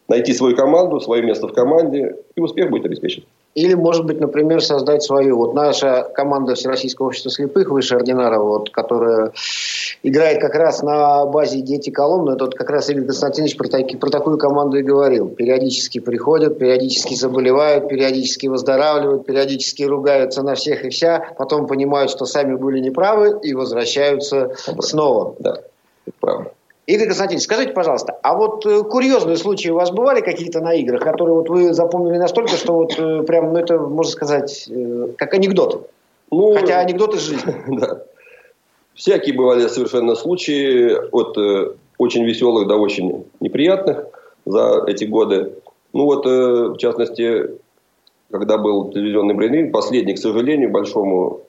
[0.08, 3.24] найти свою команду, свое место в команде, и успех будет обеспечен.
[3.54, 5.36] Или, может быть, например, создать свою.
[5.36, 9.34] Вот наша команда Всероссийского общества слепых выше Ординарова, вот, которая
[10.04, 13.98] играет как раз на базе «Дети Коломны», это вот как раз Игорь Константинович про, таки,
[13.98, 15.28] про такую команду и говорил.
[15.28, 22.26] Периодически приходят, периодически заболевают, периодически выздоравливают, периодически ругаются на всех и вся, потом понимают, что
[22.26, 24.82] сами были неправы и возвращаются Обратно.
[24.82, 25.36] снова.
[25.40, 25.62] Да,
[26.22, 26.52] правда.
[26.88, 31.04] Игорь Константинович, скажите, пожалуйста, а вот э, курьезные случаи у вас бывали какие-то на играх,
[31.04, 35.34] которые вот вы запомнили настолько, что вот э, прям, ну это, можно сказать, э, как
[35.34, 35.90] анекдот?
[36.32, 37.56] Ну, Хотя анекдот из жизни.
[37.80, 38.02] Да.
[38.96, 44.08] всякие бывали совершенно случаи, от э, очень веселых до очень неприятных
[44.46, 45.54] за эти годы.
[45.94, 47.52] Ну вот, э, в частности,
[48.32, 51.42] когда был телевизионный брейнринг, последний, к сожалению, большому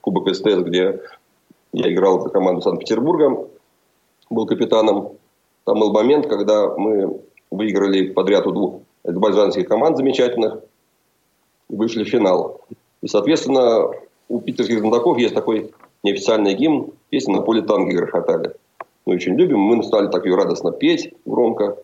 [0.00, 1.00] Кубок СТС, где
[1.72, 3.46] я играл за команду Санкт-Петербурга,
[4.30, 5.12] был капитаном.
[5.64, 10.60] Там был момент, когда мы выиграли подряд у двух азербайджанских команд замечательных,
[11.68, 12.60] вышли в финал.
[13.02, 13.90] И, соответственно,
[14.28, 18.54] у питерских знатоков есть такой неофициальный гимн, песня «На поле танки грохотали».
[19.06, 21.76] Мы очень любим, мы стали так ее радостно петь громко.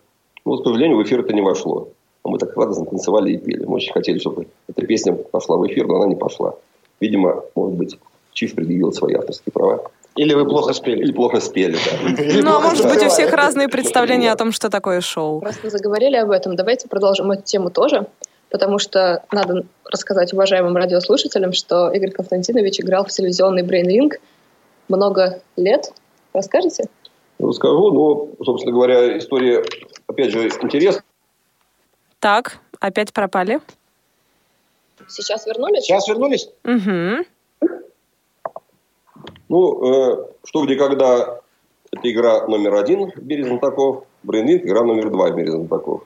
[0.45, 1.89] Но, к сожалению, в эфир это не вошло.
[2.23, 3.65] А мы так радостно танцевали и пели.
[3.65, 6.55] Мы очень хотели, чтобы эта песня пошла в эфир, но она не пошла.
[7.01, 7.99] Видимо, может быть,
[8.33, 9.91] Чиф предъявил свои авторские права.
[10.17, 11.03] Или вы плохо спели.
[11.03, 12.23] Или плохо спели, да.
[12.43, 15.41] Ну, а может быть, у всех разные представления о том, что такое шоу.
[15.41, 18.07] Раз мы заговорили об этом, давайте продолжим эту тему тоже,
[18.51, 24.15] потому что надо рассказать уважаемым радиослушателям, что Игорь Константинович играл в телевизионный брейн-ринг
[24.89, 25.93] много лет.
[26.33, 26.85] Расскажете?
[27.39, 29.63] Расскажу, но, собственно говоря, история,
[30.07, 31.05] опять же, интересная.
[32.21, 33.61] Так, опять пропали.
[35.09, 35.85] Сейчас вернулись?
[35.85, 36.49] Сейчас вернулись?
[36.65, 37.27] Угу.
[39.49, 41.41] Ну, э, что где когда
[41.93, 46.03] это игра номер один в мире знатоков, брейнринг игра номер два в мире знатоков.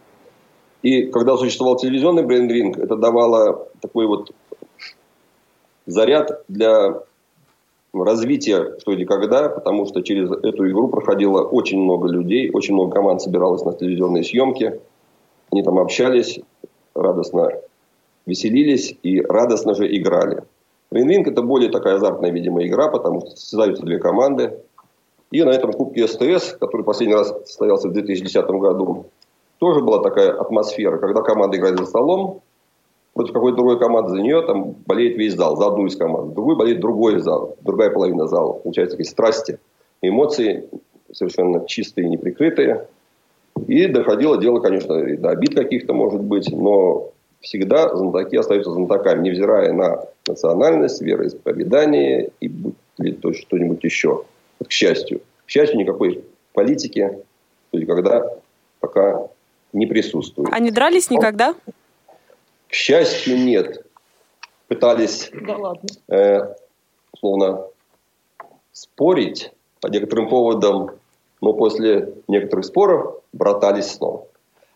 [0.83, 4.33] И когда существовал телевизионный брейнринг, это давало такой вот
[5.87, 7.03] заряд для
[7.92, 12.92] развития что где когда, потому что через эту игру проходило очень много людей, очень много
[12.92, 14.81] команд собиралось на телевизионные съемки.
[15.50, 16.40] Они там общались,
[16.94, 17.50] радостно
[18.26, 20.44] веселились и радостно же играли.
[20.90, 24.59] Рейнринг это более такая азартная, видимо, игра, потому что создаются две команды.
[25.31, 29.07] И на этом Кубке СТС, который последний раз состоялся в 2010 году,
[29.59, 32.42] тоже была такая атмосфера, когда команда играет за столом,
[33.14, 36.35] против какой-то другой команды за нее там болеет весь зал, за одну из команд.
[36.35, 38.55] Другой болеет другой зал, другая половина зала.
[38.55, 39.59] Получается такие страсти,
[40.03, 40.68] эмоции
[41.12, 42.88] совершенно чистые, неприкрытые.
[43.66, 49.29] И доходило дело, конечно, и до обид каких-то, может быть, но всегда знатоки остаются знатоками,
[49.29, 52.50] невзирая на национальность, вероисповедание и
[52.98, 54.24] ли то что-нибудь еще.
[54.59, 55.22] Вот, к счастью.
[55.46, 57.18] К счастью, никакой политики
[57.72, 58.31] никогда
[58.81, 59.29] пока
[59.72, 60.53] не присутствует.
[60.53, 61.55] Они дрались никогда?
[62.68, 63.85] К счастью, нет.
[64.68, 65.88] Пытались, Да ладно.
[66.09, 66.55] э,
[67.12, 67.64] условно,
[68.72, 69.50] спорить
[69.81, 70.90] по некоторым поводам,
[71.40, 74.26] но после некоторых споров братались снова.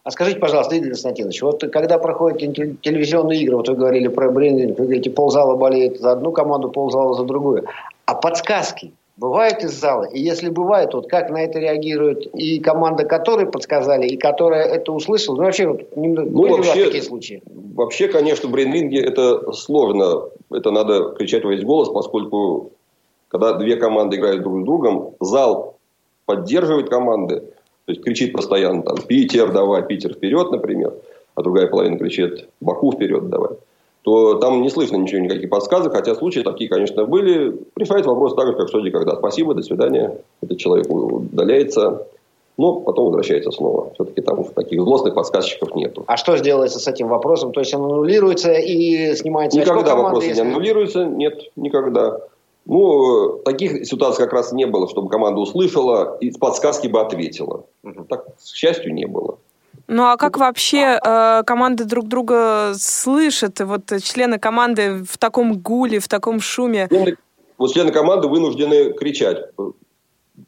[0.04, 4.30] А скажите, пожалуйста, Игорь Константинович, вот когда проходят теле- телевизионные игры, вот вы говорили про
[4.30, 7.64] брендинг, вы говорите, ползала болеет за одну команду, ползала за другую.
[8.04, 10.04] А подсказки бывают из зала?
[10.04, 14.92] И если бывают, вот как на это реагирует и команда, которой подсказали, и которая это
[14.92, 15.36] услышала?
[15.36, 17.42] Ну, вообще, вот, Ну, были у вас вообще- такие случаи?
[17.74, 20.24] Вообще, конечно, в брейнринге это сложно.
[20.52, 22.72] Это надо кричать во весь голос, поскольку
[23.28, 25.76] когда две команды играют друг с другом, зал
[26.26, 27.42] поддерживает команды,
[27.86, 30.94] то есть кричит постоянно там «Питер, давай, Питер вперед», например,
[31.34, 33.50] а другая половина кричит «Баку вперед, давай»,
[34.04, 37.58] то там не слышно ничего, никаких подсказок, хотя случаи такие, конечно, были.
[37.74, 39.16] Решается вопрос так же, как что где когда.
[39.16, 40.18] Спасибо, до свидания.
[40.42, 42.06] Этот человек удаляется,
[42.58, 43.92] но потом возвращается снова.
[43.94, 46.04] Все-таки там таких злостных подсказчиков нету.
[46.06, 47.52] А что сделается с этим вопросом?
[47.52, 51.04] То есть он аннулируется и снимается Никогда команды, вопросы не аннулируются.
[51.06, 52.20] Нет, никогда.
[52.66, 57.64] Ну, таких ситуаций как раз не было, чтобы команда услышала и с подсказки бы ответила.
[58.09, 59.38] Так, к счастью, не было.
[59.87, 63.61] Ну а как вообще э, команды друг друга слышат?
[63.61, 66.87] Вот э, члены команды в таком гуле, в таком шуме.
[66.90, 67.16] Члены-
[67.59, 69.38] Вот члены команды вынуждены кричать.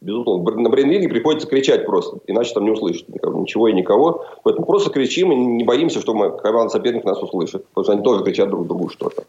[0.01, 4.25] Безусловно, на брейнринге приходится кричать просто, иначе там не услышат никого, ничего и никого.
[4.43, 7.67] Поэтому просто кричим и не боимся, что мы, команда соперник нас услышит.
[7.69, 9.25] Потому что они тоже кричат друг другу что-то.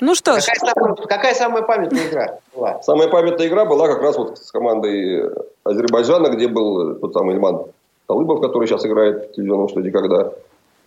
[0.00, 2.82] Ну что ж, Какая самая, какая самая памятная игра была?
[2.82, 5.30] Самая памятная игра была как раз вот с командой
[5.62, 7.66] Азербайджана, где был тот самый Ильман
[8.06, 10.32] Талыбов, который сейчас играет в телевизионном студии «Когда».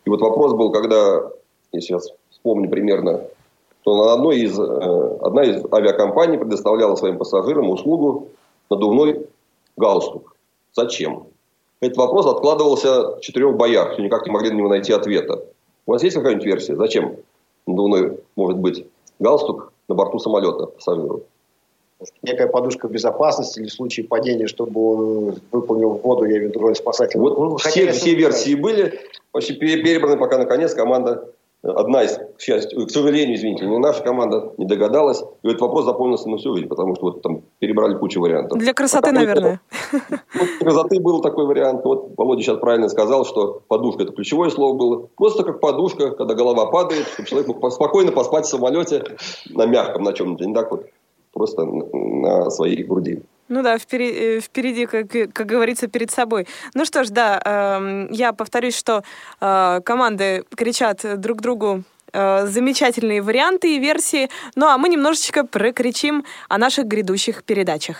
[0.05, 1.29] И вот вопрос был, когда,
[1.71, 3.21] я сейчас вспомню примерно,
[3.83, 8.29] то на одной из, э, одна из авиакомпаний предоставляла своим пассажирам услугу
[8.69, 9.27] надувной
[9.77, 10.35] галстук.
[10.73, 11.27] Зачем?
[11.81, 15.43] Этот вопрос откладывался в четырех боях, все никак не могли на него найти ответа.
[15.85, 16.75] У вас есть какая-нибудь версия?
[16.75, 17.17] Зачем
[17.67, 18.85] надувной может быть
[19.23, 21.23] галстук на борту самолета пассажиру?
[22.21, 26.49] Некая подушка безопасности или в случае падения, чтобы он выполнил в воду, я имею в
[26.49, 27.21] виду роль спасателя.
[27.21, 28.99] Вот Ну, все, все версии были,
[29.33, 31.29] пере- перебраны, пока наконец команда,
[31.63, 35.23] одна из, к счастью, к сожалению, извините, не наша команда не догадалась.
[35.43, 38.57] И этот вопрос запомнился на всю жизнь, потому что вот там перебрали кучу вариантов.
[38.59, 39.61] для красоты, А какой-то- наверное.
[39.91, 40.01] Вот
[40.59, 41.83] для красоты был такой вариант.
[41.85, 45.07] Вот Володя сейчас правильно сказал, что подушка это ключевое слово было.
[45.15, 49.03] Просто как подушка, когда голова падает, чтобы человек мог спокойно поспать в самолете
[49.49, 50.45] на мягком на чем-то.
[50.45, 50.85] Не так вот
[51.31, 53.21] просто на своей груди.
[53.53, 56.47] Ну да, впереди, э, впереди как, как говорится, перед собой.
[56.73, 59.03] Ну что ж, да, э, я повторюсь, что
[59.39, 66.25] э, команды кричат друг другу э, замечательные варианты и версии, ну а мы немножечко прокричим
[66.49, 67.97] о наших грядущих передачах.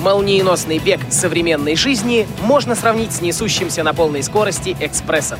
[0.00, 5.38] Молниеносный бег современной жизни можно сравнить с несущимся на полной скорости экспрессом.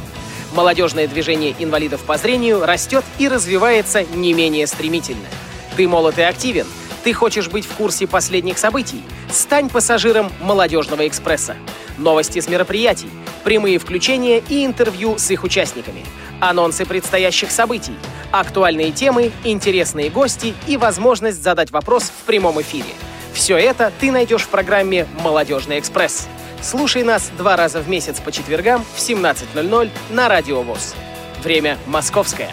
[0.52, 5.28] Молодежное движение инвалидов по зрению растет и развивается не менее стремительно.
[5.76, 6.66] Ты молод и активен,
[7.04, 9.02] ты хочешь быть в курсе последних событий?
[9.30, 11.56] Стань пассажиром «Молодежного экспресса».
[11.98, 13.08] Новости с мероприятий,
[13.44, 16.04] прямые включения и интервью с их участниками,
[16.40, 17.94] анонсы предстоящих событий,
[18.32, 22.90] актуальные темы, интересные гости и возможность задать вопрос в прямом эфире.
[23.32, 26.26] Все это ты найдешь в программе «Молодежный экспресс».
[26.62, 30.94] Слушай нас два раза в месяц по четвергам в 17.00 на Радио ВОЗ.
[31.42, 32.50] Время московское.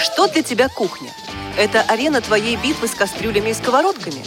[0.00, 1.10] Что для тебя кухня?
[1.56, 4.24] Это арена твоей битвы с кастрюлями и сковородками?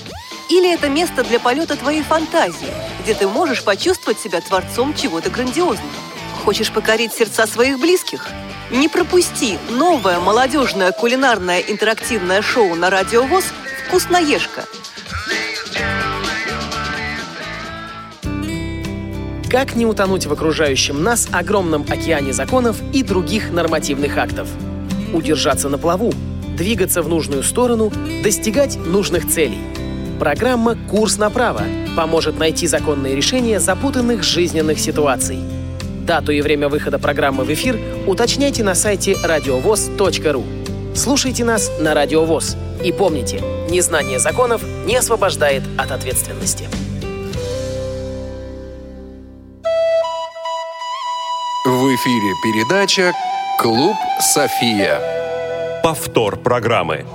[0.49, 5.89] Или это место для полета твоей фантазии, где ты можешь почувствовать себя творцом чего-то грандиозного?
[6.43, 8.27] Хочешь покорить сердца своих близких?
[8.71, 13.45] Не пропусти новое молодежное кулинарное интерактивное шоу на Радио ВОЗ
[13.85, 14.65] «Вкусноежка».
[19.51, 24.47] Как не утонуть в окружающем нас огромном океане законов и других нормативных актов?
[25.13, 26.11] Удержаться на плаву,
[26.57, 27.91] двигаться в нужную сторону,
[28.23, 29.59] достигать нужных целей.
[30.19, 31.63] Программа «Курс направо»
[31.95, 35.39] поможет найти законные решения запутанных жизненных ситуаций–
[36.05, 40.43] Дату и время выхода программы в эфир уточняйте на сайте радиовоз.ру.
[40.95, 42.57] Слушайте нас на Радио ВОЗ.
[42.83, 46.67] И помните, незнание законов не освобождает от ответственности.
[51.63, 53.13] В эфире передача
[53.59, 54.99] «Клуб София».
[55.83, 57.05] Повтор программы.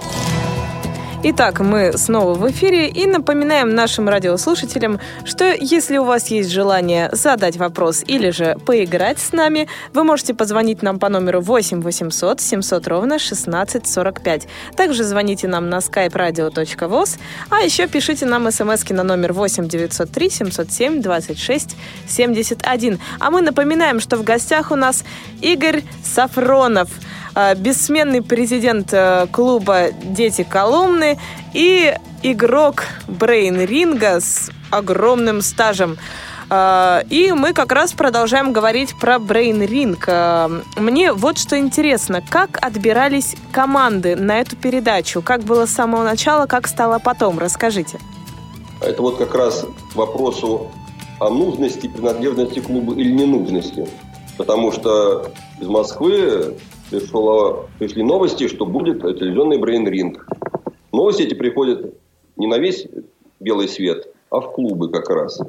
[1.22, 7.09] Итак, мы снова в эфире и напоминаем нашим радиослушателям, что если у вас есть желание
[7.11, 12.40] задать вопрос или же поиграть с нами, вы можете позвонить нам по номеру 8 800
[12.40, 14.46] 700 ровно 1645.
[14.76, 17.18] Также звоните нам на skype radio.voz,
[17.50, 21.76] а еще пишите нам смс на номер 8 903 707 26
[22.07, 23.00] 71.
[23.18, 25.02] А мы напоминаем, что в гостях у нас
[25.40, 26.90] Игорь Сафронов–
[27.57, 31.18] бессменный президент э, клуба «Дети Коломны»
[31.53, 35.99] и игрок брейн-ринга с огромным стажем.
[36.49, 40.64] Э, и мы как раз продолжаем говорить про брейн-ринг.
[40.81, 45.20] Мне вот что интересно, как отбирались команды на эту передачу?
[45.20, 47.38] Как было с самого начала, как стало потом?
[47.38, 47.99] Расскажите.
[48.81, 50.70] Это вот как раз к вопросу
[51.18, 53.87] о нужности, принадлежности клуба или ненужности.
[54.37, 56.57] Потому что из Москвы
[56.90, 60.27] пришло, пришли новости, что будет телевизионный брейн-ринг.
[60.92, 61.94] Новости эти приходят
[62.37, 62.87] не на весь
[63.40, 65.40] белый свет, а в клубы как раз.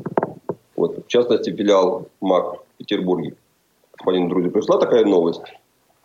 [0.76, 3.36] Вот, в частности, филиал МАК в Петербурге.
[3.98, 5.42] Господин Друзь, пришла такая новость.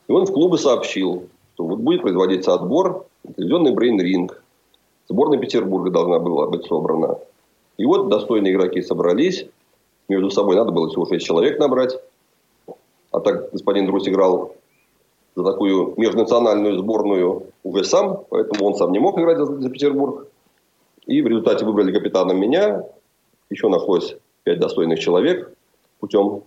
[0.08, 4.42] И он в клубы сообщил, что вот будет производиться отбор, телевизионный брейн-ринг.
[5.08, 7.18] Сборная Петербурга должна была быть собрана.
[7.76, 9.46] И вот достойные игроки собрались.
[10.08, 11.98] Между собой надо было всего 6 человек набрать.
[13.10, 14.54] А так господин Друзь играл
[15.34, 20.28] за такую межнациональную сборную уже сам, поэтому он сам не мог играть за, за Петербург.
[21.06, 22.84] И в результате выбрали капитаном меня.
[23.50, 25.52] Еще нашлось пять достойных человек
[25.98, 26.42] путем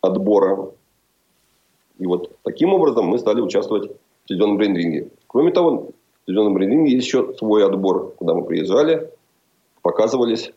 [0.00, 0.70] отбора.
[1.98, 3.90] И вот таким образом мы стали участвовать
[4.24, 5.10] в телевизионном брендинге.
[5.26, 5.90] Кроме того,
[6.22, 9.10] в телевизионном брендинге есть еще свой отбор, куда мы приезжали,
[9.82, 10.52] показывались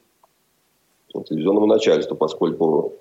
[1.21, 2.93] телевизионному начальству, поскольку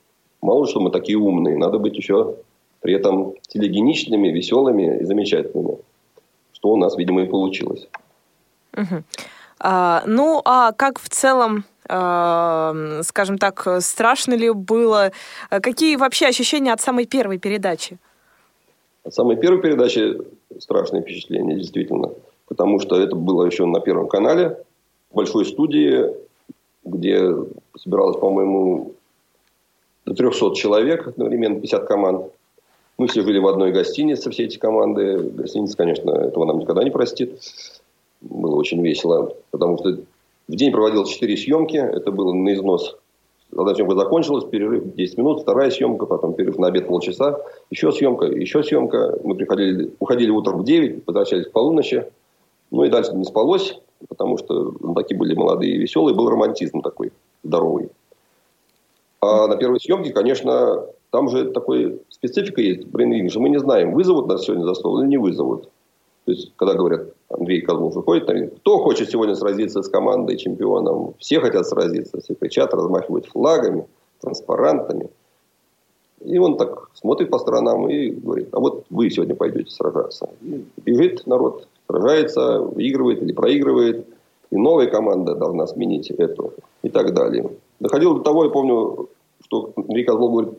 [0.43, 2.37] мало что мы такие умные, надо быть еще
[2.83, 5.79] при этом телегеничными, веселыми и замечательными.
[6.53, 7.89] Что у нас, видимо, и получилось.
[8.77, 9.03] Угу.
[9.61, 15.13] А, ну, а как в целом а, скажем так, страшно ли было?
[15.51, 17.99] Какие вообще ощущения от самой первой передачи?
[19.05, 20.19] От самой первой передачи
[20.59, 22.11] страшные впечатления, действительно.
[22.47, 24.59] Потому что это было еще на Первом канале,
[25.11, 26.07] в большой студии,
[26.85, 27.35] где
[27.77, 28.95] собиралось, по-моему,
[30.05, 32.33] до 300 человек одновременно, 50 команд.
[33.03, 35.19] Мы все жили в одной гостинице, все эти команды.
[35.19, 37.37] Гостиница, конечно, этого нам никогда не простит.
[38.21, 39.99] Было очень весело, потому что
[40.47, 41.79] в день проводилось четыре съемки.
[41.79, 42.97] Это было на износ.
[43.51, 47.41] Одна съемка закончилась, перерыв 10 минут, вторая съемка, потом перерыв на обед полчаса,
[47.71, 49.19] еще съемка, еще съемка.
[49.25, 52.05] Мы приходили, уходили утром в 9, возвращались к полуночи.
[52.71, 53.81] Ну и дальше не спалось.
[54.09, 57.11] потому что ну, такие были молодые и веселые, был романтизм такой
[57.43, 57.89] здоровый.
[59.21, 63.93] А на первой съемке, конечно, там же такой специфика есть, брейнринг же мы не знаем,
[63.93, 65.69] вызовут нас сегодня за стол или не вызовут.
[66.25, 71.15] То есть, когда говорят, Андрей Козлов выходит, там, кто хочет сегодня сразиться с командой чемпионом?
[71.19, 73.87] Все хотят сразиться, все кричат, размахивают флагами,
[74.21, 75.11] транспарантами.
[76.25, 80.31] И он так смотрит по сторонам и говорит, а вот вы сегодня пойдете сражаться.
[80.41, 84.07] И бежит народ, сражается, выигрывает или проигрывает.
[84.51, 87.51] И новая команда должна сменить эту и так далее.
[87.81, 89.09] Доходило до того, я помню,
[89.45, 90.55] что Андрей Козлов говорит,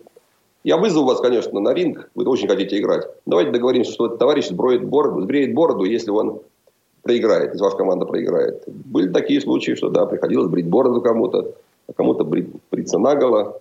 [0.64, 3.07] я вызову вас, конечно, на ринг, вы очень хотите играть.
[3.26, 6.41] Давайте договоримся, что этот товарищ сбреет бороду, сбреет бороду, если он
[7.01, 8.64] проиграет, если ваша команда проиграет.
[8.68, 11.53] Были такие случаи, что да, приходилось брить бороду кому-то,
[11.88, 13.59] а кому-то брить, бриться наголо.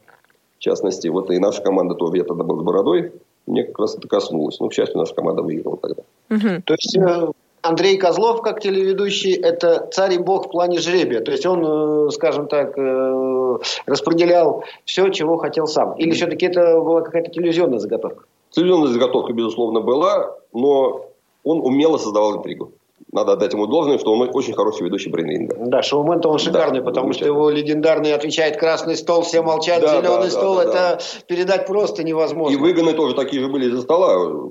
[0.58, 3.12] В частности, вот и наша команда то я тогда был с бородой,
[3.46, 4.60] мне как раз это коснулось.
[4.60, 6.02] Ну, к счастью, наша команда выиграла тогда.
[6.30, 6.62] Угу.
[6.64, 7.32] То есть э,
[7.62, 11.20] Андрей Козлов, как телеведущий, это царь и бог в плане жребия.
[11.20, 15.94] То есть он, э, скажем так, э, распределял все, чего хотел сам.
[15.94, 18.24] Или все-таки это была какая-то телевизионная заготовка?
[18.50, 21.06] Телевизионная заготовка, безусловно, была, но
[21.44, 22.72] он умело создавал интригу.
[23.12, 25.56] Надо отдать ему должное, что он очень хороший ведущий брейнринга.
[25.58, 30.00] Да, шоумен-то он шикарный, да, потому что его легендарный отвечает красный стол, все молчат, да,
[30.00, 30.56] зеленый да, стол.
[30.56, 30.98] Да, да, это да.
[31.26, 32.54] передать просто невозможно.
[32.54, 34.50] И выгоны тоже такие же были из-за стола.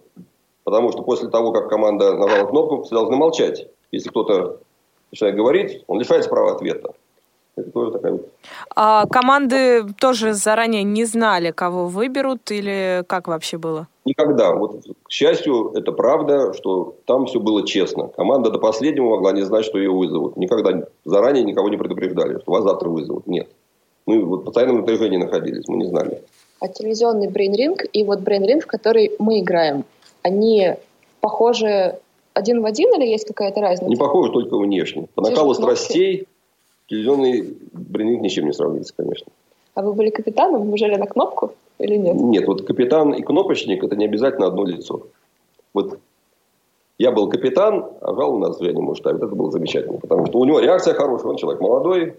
[0.63, 3.67] Потому что после того, как команда нажала кнопку, все должны молчать.
[3.91, 4.59] Если кто-то
[5.11, 6.93] начинает говорить, он лишается права ответа.
[7.57, 8.29] Это тоже такая вот...
[8.75, 13.87] А команды тоже заранее не знали, кого выберут, или как вообще было?
[14.05, 14.55] Никогда.
[14.55, 18.07] Вот, к счастью, это правда, что там все было честно.
[18.07, 20.37] Команда до последнего могла не знать, что ее вызовут.
[20.37, 23.27] Никогда заранее никого не предупреждали, что вас завтра вызовут.
[23.27, 23.49] Нет.
[24.05, 26.21] Мы вот в постоянном напряжении находились, мы не знали.
[26.59, 29.83] А телевизионный брейнринг и вот брейнринг, в который мы играем–
[30.21, 30.75] они
[31.19, 31.99] похожи
[32.33, 33.89] один в один или есть какая-то разница?
[33.89, 35.07] Не похожи только внешне.
[35.15, 36.27] По накалу страстей
[36.87, 39.27] телевизионный бренинг ничем не сравнится, конечно.
[39.73, 40.69] А вы были капитаном?
[40.69, 42.15] Вы жали на кнопку или нет?
[42.15, 45.07] Нет, вот капитан и кнопочник– это не обязательно одно лицо.
[45.73, 45.99] Вот
[46.97, 49.25] я был капитан, а жал у нас в реаниму штабе.
[49.25, 51.31] Это было замечательно, потому что у него реакция хорошая.
[51.31, 52.15] Он человек молодой,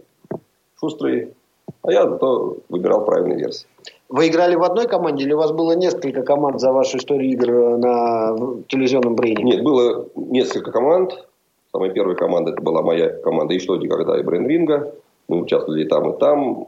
[0.80, 1.34] шустрый,
[1.82, 3.66] а я зато выбирал правильные версии.
[4.12, 7.78] Вы играли в одной команде или у вас было несколько команд за вашу историю игр
[7.78, 8.36] на
[8.68, 9.42] телевизионном брейне?
[9.42, 11.26] Нет, было несколько команд.
[11.72, 14.94] Самая первая команда это была моя команда «И что, никогда» и Брейн Ринга.
[15.28, 16.66] Мы участвовали там, и там.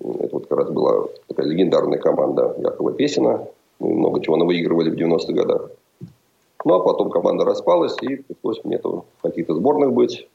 [0.00, 3.46] Это вот как раз была такая легендарная команда Якова Песина.
[3.78, 5.70] Мы много чего выигрывали в 90-х годах.
[6.64, 10.28] Ну, а потом команда распалась, и пришлось мне то в каких-то сборных быть.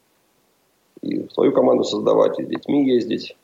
[1.02, 3.36] И свою команду создавать, и с детьми ездить.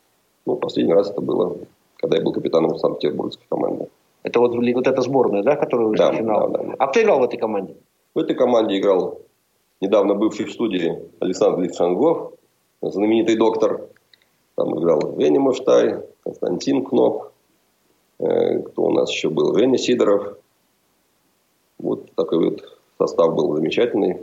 [0.47, 1.59] Ну, последний раз это было
[2.01, 3.89] когда я был капитаном Санкт-Петербургской команды.
[4.23, 6.51] Это вот, вот эта сборная, да, которая вышла да, в финал?
[6.51, 6.75] Да, да.
[6.79, 7.77] А кто играл в этой команде?
[8.15, 9.21] В этой команде играл
[9.81, 12.33] недавно бывший в студии Александр Литшангов,
[12.83, 13.89] знаменитый доктор.
[14.57, 17.33] Там играл Веня Муштай, Константин Кноп.
[18.19, 19.55] Э, кто у нас еще был?
[19.57, 20.37] Женя Сидоров.
[21.79, 24.19] Вот такой вот состав был замечательный.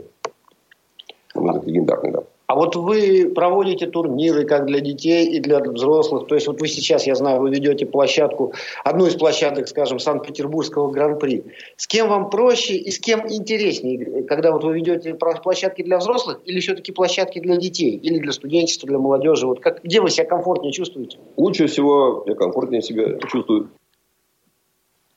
[1.34, 2.22] Музыка легендарный, да.
[2.48, 6.28] А вот вы проводите турниры как для детей и для взрослых.
[6.28, 10.90] То есть вот вы сейчас, я знаю, вы ведете площадку, одну из площадок, скажем, Санкт-Петербургского
[10.90, 11.44] гран-при.
[11.76, 16.40] С кем вам проще и с кем интереснее, когда вот вы ведете площадки для взрослых
[16.46, 19.46] или все-таки площадки для детей, или для студенчества, для молодежи?
[19.46, 21.18] Вот как, где вы себя комфортнее чувствуете?
[21.36, 23.68] Лучше всего я комфортнее себя чувствую.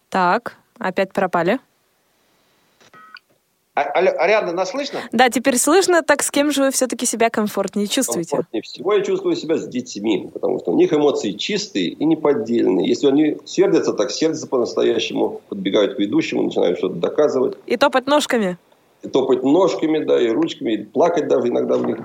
[0.10, 1.60] Так, опять пропали.
[3.74, 5.00] А, Ариадна, нас слышно?
[5.14, 6.04] Да, теперь слышно.
[6.04, 8.32] Так с кем же вы все-таки себя комфортнее чувствуете?
[8.32, 12.86] Комфортнее всего я чувствую себя с детьми, потому что у них эмоции чистые и неподдельные.
[12.86, 17.58] Если они сердятся, так сердятся по-настоящему, подбегают к ведущему, начинают что-то доказывать.
[17.66, 18.58] И топать ножками?
[19.04, 21.98] И топать ножками, да, и ручками, и плакать даже иногда в них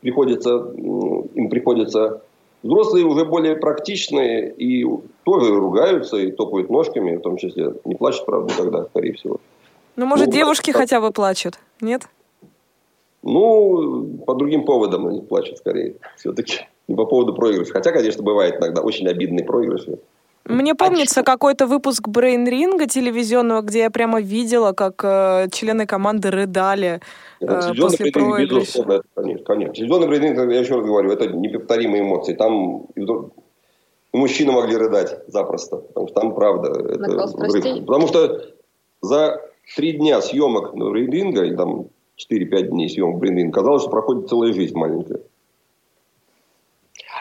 [0.00, 2.22] приходится, им приходится.
[2.62, 4.86] Взрослые уже более практичные и
[5.24, 7.74] тоже ругаются и топают ножками, в том числе.
[7.84, 9.40] Не плачут, правда, никогда, скорее всего.
[10.00, 12.08] Ну, может, ну, девушки хотя бы плачут, нет?
[13.22, 15.96] Ну, по другим поводам они плачут скорее.
[16.16, 17.74] Все-таки не по поводу проигрыша.
[17.74, 19.98] Хотя, конечно, бывает иногда очень обидные проигрыши.
[20.46, 25.84] Мне помнится а какой-то выпуск Брейн Ринга телевизионного, где я прямо видела, как э, члены
[25.84, 27.02] команды рыдали
[27.42, 28.80] э, после проигрыша.
[28.80, 29.74] Это, конечно, конечно.
[29.74, 32.32] Телевизионный брейн я еще раз говорю, это неповторимые эмоции.
[32.32, 36.70] Там и мужчины могли рыдать запросто, потому что там правда.
[36.70, 37.82] Это.
[37.84, 38.46] Потому что
[39.02, 39.42] за
[39.76, 41.86] три дня съемок брейнринга, или там
[42.30, 45.20] 4-5 дней съемок брейнринга, казалось, что проходит целая жизнь маленькая.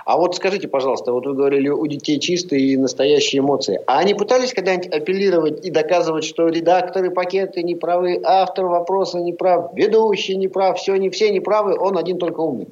[0.05, 3.79] А вот скажите, пожалуйста, вот вы говорили, у детей чистые и настоящие эмоции.
[3.85, 9.33] А они пытались когда-нибудь апеллировать и доказывать, что редакторы пакеты не правы, автор вопроса не
[9.33, 12.69] прав, ведущий не прав, все, не все не правы, он один только умный?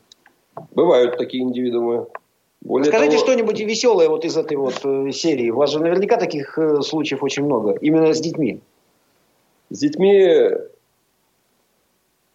[0.74, 2.08] Бывают такие индивидуумы.
[2.62, 3.26] Более Скажите того...
[3.26, 5.52] что-нибудь веселое вот из этой вот э, серии.
[5.52, 7.78] У вас же наверняка таких э, случаев очень много.
[7.82, 8.62] Именно с детьми.
[9.70, 10.50] С детьми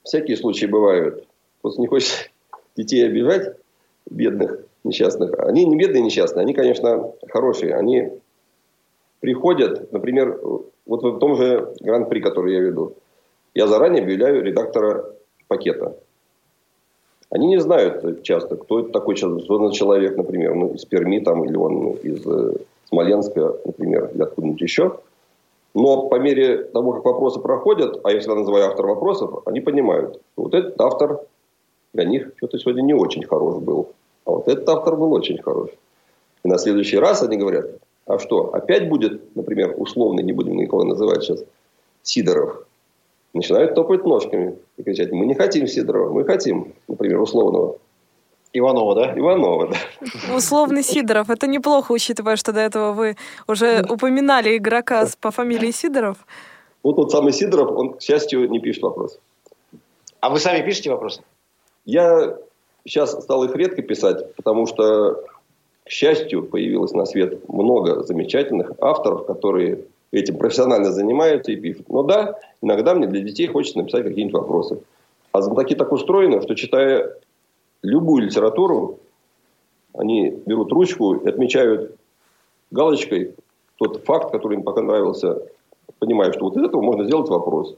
[0.03, 1.27] всякие случаи бывают.
[1.61, 2.31] Просто не хочешь
[2.77, 3.57] детей обижать,
[4.11, 5.39] бедных, несчастных.
[5.39, 6.43] Они не бедные, несчастные.
[6.43, 7.75] Они, конечно, хорошие.
[7.75, 8.11] Они
[9.21, 10.41] приходят, например,
[10.85, 12.95] вот в том же гран-при, который я веду.
[13.55, 15.15] Я заранее объявляю редактора
[15.47, 15.97] пакета.
[17.31, 21.57] Они не знают часто, кто это такой человек, человек, например, ну, из Перми там, или
[21.57, 22.57] он из э,
[22.89, 24.99] Смоленска, например, или откуда-нибудь еще.
[25.75, 30.21] Но по мере того, как вопросы проходят, а я всегда называю автор вопросов, они понимают,
[30.37, 31.21] вот этот автор
[31.95, 33.89] для них что-то сегодня не очень хорош был.
[34.25, 35.71] А вот этот автор был очень хорош.
[36.45, 37.71] И на следующий раз они говорят,
[38.07, 41.45] а что, опять будет, например, условный, не будем никого называть сейчас,
[42.03, 42.67] Сидоров
[43.33, 47.79] начинают топать ножками и кричать, мы не хотим Сидорова, мы хотим, например, условного.
[48.55, 49.19] Иванова, да?
[49.19, 50.35] Иванова, да.
[50.35, 51.31] Условный Сидоров.
[51.31, 53.17] Это неплохо, учитывая, что до этого вы
[53.49, 56.19] уже упоминали игрока по фамилии Сидоров.
[56.83, 59.19] Вот тот самый Сидоров, он, к счастью, не пишет вопрос.
[60.21, 61.23] А вы сами пишете вопросы?
[61.85, 62.37] Я
[62.85, 65.25] сейчас стал их редко писать, потому что,
[65.85, 71.89] к счастью, появилось на свет много замечательных авторов, которые этим профессионально занимаются и пишут.
[71.89, 74.81] Но да, иногда мне для детей хочется написать какие-нибудь вопросы.
[75.33, 77.17] А знатоки так устроены, что читая
[77.83, 79.01] любую литературу,
[79.95, 81.97] они берут ручку и отмечают
[82.71, 83.35] галочкой
[83.77, 85.43] тот факт, который им пока нравился,
[85.99, 87.77] понимая, что вот из этого можно сделать вопрос.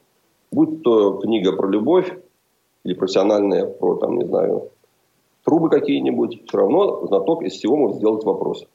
[0.52, 2.16] Будь то книга про любовь,
[2.84, 4.70] или профессиональная про, там, не знаю,
[5.44, 8.66] трубы какие-нибудь, все равно знаток из всего может сделать вопрос.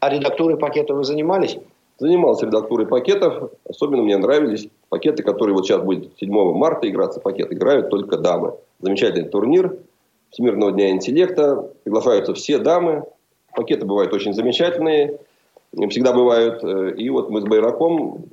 [0.00, 1.58] А редактурой пакета вы занимались?
[1.98, 3.50] Занимался редактурой пакетов.
[3.66, 7.50] Особенно мне нравились пакеты, которые вот сейчас будет 7 марта играться пакет.
[7.52, 8.54] Играют только дамы.
[8.80, 9.78] Замечательный турнир
[10.30, 11.70] Всемирного дня интеллекта.
[11.84, 13.04] Приглашаются все дамы.
[13.54, 15.18] Пакеты бывают очень замечательные.
[15.90, 16.62] Всегда бывают.
[16.62, 18.26] Э, и вот мы с Байраком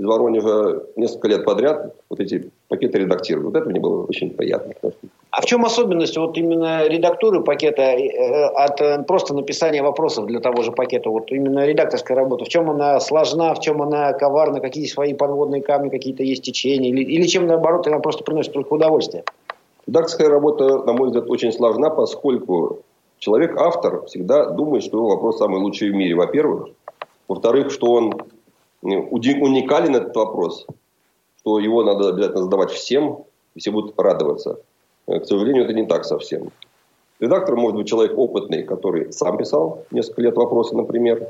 [0.00, 3.46] из Воронежа несколько лет подряд вот эти пакеты редактировали.
[3.46, 4.72] Вот это мне было очень приятно.
[5.30, 10.40] А в чем особенность вот именно редактуры пакета э, от э, просто написания вопросов для
[10.40, 11.10] того же пакета?
[11.10, 12.46] Вот именно редакторская работа.
[12.46, 16.88] В чем она сложна, в чем она коварна, какие свои подводные камни, какие-то есть течения?
[16.88, 19.24] Или, или чем наоборот она просто приносит только удовольствие?
[19.86, 22.82] Редакторская работа, на мой взгляд, очень сложна, поскольку
[23.18, 26.68] человек-автор всегда думает, что его вопрос самый лучший в мире, во-первых.
[27.28, 28.22] Во-вторых, что он
[28.82, 30.66] уникален этот вопрос,
[31.38, 33.24] что его надо обязательно задавать всем,
[33.54, 34.60] и все будут радоваться.
[35.06, 36.50] Э, к сожалению, это не так совсем.
[37.18, 41.28] Редактор может быть человек опытный, который сам писал несколько лет вопросы, например,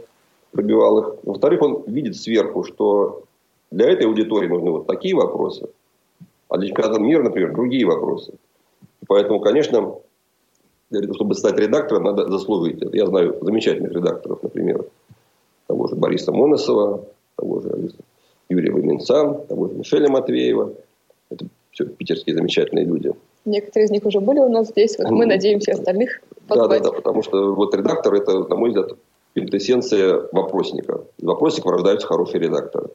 [0.53, 1.15] пробивал их.
[1.25, 3.25] Во-вторых, он видит сверху, что
[3.71, 5.69] для этой аудитории нужны вот такие вопросы,
[6.51, 8.35] а для чемпионата мира, например, другие вопросы.
[9.07, 9.95] Поэтому, конечно,
[10.91, 14.85] для того, чтобы стать редактором, надо заслужить Я знаю замечательных редакторов, например,
[15.69, 17.05] того же Бориса Моносова,
[17.37, 17.91] того же
[18.49, 20.73] Юрия Ваменца, того же Мишеля Матвеева.
[21.31, 23.13] Это все питерские замечательные люди.
[23.45, 26.93] Некоторые из них уже были у нас здесь, вот мы надеемся остальных Да, да, да,
[26.93, 28.97] потому что вот редактор это, на мой взгляд,
[29.35, 31.01] квинтэссенция вопросника.
[31.17, 32.91] Из вопросников рождаются хорошие редакторы.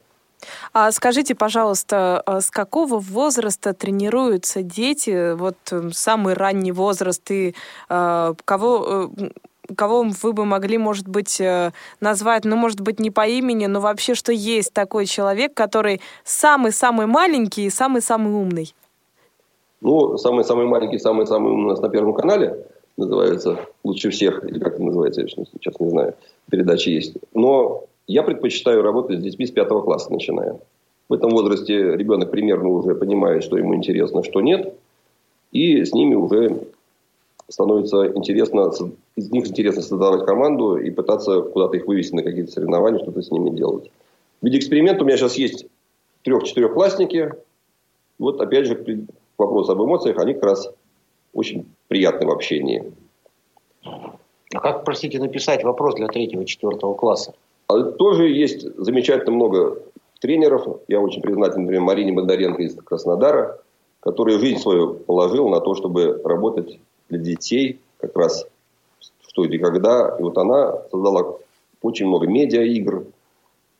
[0.72, 5.56] А скажите, пожалуйста, а с какого возраста тренируются дети, вот
[5.92, 7.54] самый ранний возраст, и
[7.88, 9.28] э, кого, э,
[9.74, 13.80] кого вы бы могли, может быть, э, назвать, ну, может быть, не по имени, но
[13.80, 18.74] вообще, что есть такой человек, который самый-самый маленький и самый-самый умный?
[19.80, 22.66] Ну, самый-самый маленький, самый-самый умный у нас на Первом канале
[22.96, 26.14] называется «Лучше всех», или как это называется, я сейчас не знаю,
[26.50, 27.16] передача есть.
[27.34, 30.60] Но я предпочитаю работать с детьми с пятого класса, начиная.
[31.08, 34.74] В этом возрасте ребенок примерно уже понимает, что ему интересно, что нет.
[35.52, 36.66] И с ними уже
[37.48, 38.72] становится интересно,
[39.14, 43.30] из них интересно создавать команду и пытаться куда-то их вывести на какие-то соревнования, что-то с
[43.30, 43.90] ними делать.
[44.40, 45.66] В виде эксперимента у меня сейчас есть
[46.22, 47.34] трех-четырехклассники.
[48.18, 49.06] Вот опять же
[49.38, 50.70] вопрос об эмоциях, они как раз
[51.32, 52.92] очень приятны в общении.
[53.82, 57.34] А как, простите, написать вопрос для третьего-четвертого класса?
[57.68, 59.82] А тоже есть замечательно много
[60.20, 60.80] тренеров.
[60.88, 63.60] Я очень признателен, например, Марине Бондаренко из Краснодара,
[64.00, 68.46] который жизнь свою положил на то, чтобы работать для детей, как раз
[69.36, 70.16] что и когда.
[70.18, 71.36] И вот она создала
[71.82, 73.04] очень много медиа-игр,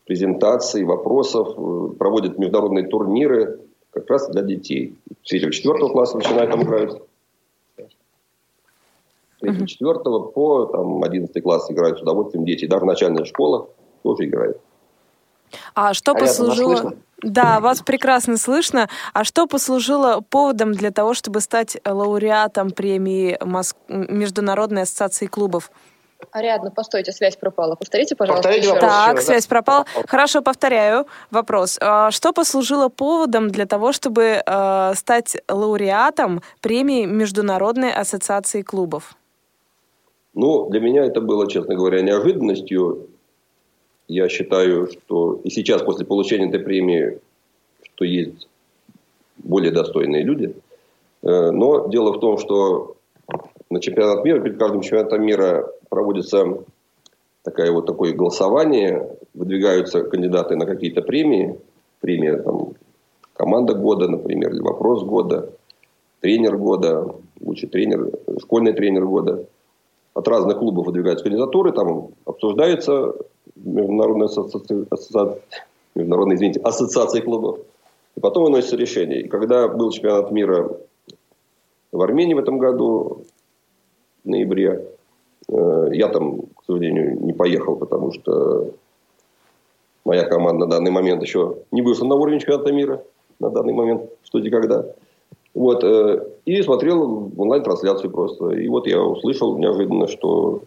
[0.04, 3.60] презентаций, вопросов, э, проводит международные турниры
[3.90, 4.94] как раз для детей.
[5.24, 6.92] С третьего, четвертого класса начинают там играть.
[9.42, 12.66] 3-4 по там, 11 класс играют с удовольствием дети.
[12.66, 13.68] Даже начальная школа
[14.02, 14.60] тоже играет.
[15.74, 16.94] А что Понятно, послужило...
[17.22, 18.88] Да, вас прекрасно слышно.
[19.14, 25.70] А что послужило поводом для того, чтобы стать лауреатом премии Мос- Международной ассоциации клубов?
[26.32, 27.74] Ариадна, постойте, связь пропала.
[27.74, 28.90] Повторите, пожалуйста, Повторите еще вопрос.
[28.92, 29.06] раз.
[29.06, 29.48] Так, еще связь да.
[29.48, 29.86] пропала.
[30.08, 31.78] Хорошо, повторяю вопрос.
[31.80, 39.14] А Что послужило поводом для того, чтобы э, стать лауреатом премии Международной ассоциации клубов?
[40.36, 43.08] Ну, для меня это было, честно говоря, неожиданностью.
[44.06, 47.18] Я считаю, что и сейчас, после получения этой премии,
[47.82, 48.46] что есть
[49.38, 50.54] более достойные люди.
[51.22, 52.96] Э, Но дело в том, что
[53.70, 56.58] на чемпионат мира, перед каждым чемпионатом мира проводится
[57.42, 61.58] такая вот такое голосование, выдвигаются кандидаты на какие-то премии,
[62.00, 62.74] премия там,
[63.32, 65.50] команда года, например, или вопрос года,
[66.20, 69.46] тренер года, лучший тренер, школьный тренер года.
[70.16, 73.12] От разных клубов выдвигаются кандидатуры, там обсуждается
[73.54, 75.36] международная ассоциация,
[75.94, 77.58] международная, извините, ассоциация клубов.
[78.16, 79.20] И потом выносится решение.
[79.20, 80.70] И когда был чемпионат мира
[81.92, 83.24] в Армении в этом году,
[84.24, 84.88] в ноябре,
[85.50, 88.70] э, я там, к сожалению, не поехал, потому что
[90.06, 93.04] моя команда на данный момент еще не вышла на уровень чемпионата мира.
[93.38, 94.86] На данный момент, что и когда.
[95.56, 98.50] Вот, э, и смотрел онлайн-трансляцию просто.
[98.50, 100.60] И вот я услышал неожиданно, что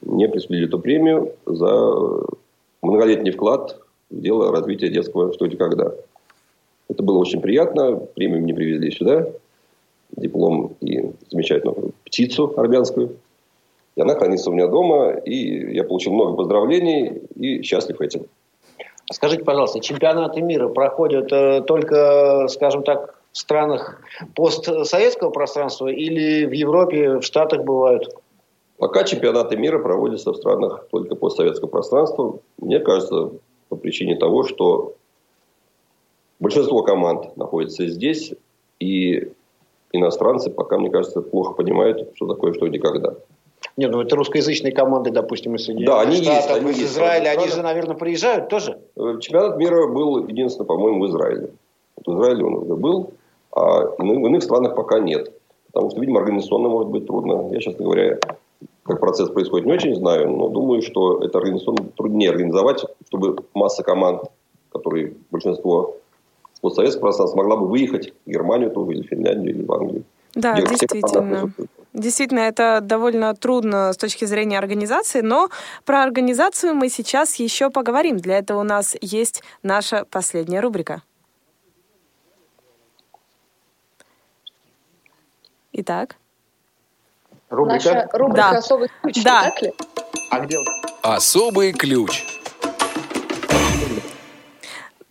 [0.00, 2.24] мне присудили эту премию за
[2.82, 3.78] многолетний вклад
[4.10, 5.94] в дело развития детского что и когда.
[6.88, 7.98] Это было очень приятно.
[8.16, 9.28] Премию мне привезли сюда.
[10.10, 13.18] Диплом и замечательную птицу армянскую.
[13.94, 15.12] И она хранится у меня дома.
[15.24, 18.24] И я получил много поздравлений и счастлив этим.
[19.12, 24.00] Скажите, пожалуйста, чемпионаты мира проходят э, только, скажем так, в странах
[24.34, 28.08] постсоветского пространства или в Европе, в Штатах бывают?
[28.78, 33.32] Пока чемпионаты мира проводятся в странах только постсоветского пространства, мне кажется,
[33.68, 34.94] по причине того, что
[36.40, 38.32] большинство команд находится здесь,
[38.80, 39.30] и
[39.92, 43.16] иностранцы пока, мне кажется, плохо понимают, что такое что никогда.
[43.76, 46.92] Нет, ну это русскоязычные команды, допустим, из Соединенных Да, они есть, Штатов, они из есть.
[46.94, 47.28] Израиля.
[47.38, 48.78] Они же, наверное, приезжают тоже?
[48.96, 51.50] Э, Чемпионат мира был единственный, по-моему, в Израиле.
[51.96, 53.12] Вот в Израиле он уже был,
[53.56, 55.32] а в иных странах пока нет.
[55.72, 57.52] Потому что, видимо, организационно может быть трудно.
[57.52, 58.18] Я, честно говоря,
[58.82, 63.82] как процесс происходит, не очень знаю, но думаю, что это организационно труднее организовать, чтобы масса
[63.82, 64.22] команд,
[64.72, 65.96] которые большинство
[66.60, 70.04] постсоветского пространства, могла бы выехать в Германию тоже, или в Финляндию, или в Англию.
[70.34, 71.50] Да, действительно.
[71.94, 75.48] Действительно, это довольно трудно с точки зрения организации, но
[75.86, 78.18] про организацию мы сейчас еще поговорим.
[78.18, 81.02] Для этого у нас есть наша последняя рубрика.
[85.78, 86.16] Итак,
[87.50, 87.74] Рубрика?
[87.92, 88.58] Наша рубрика Да.
[88.58, 89.42] «Особый ключ», Да.
[89.44, 89.72] так ли?
[90.30, 90.56] А где?
[91.02, 92.24] Особый ключ.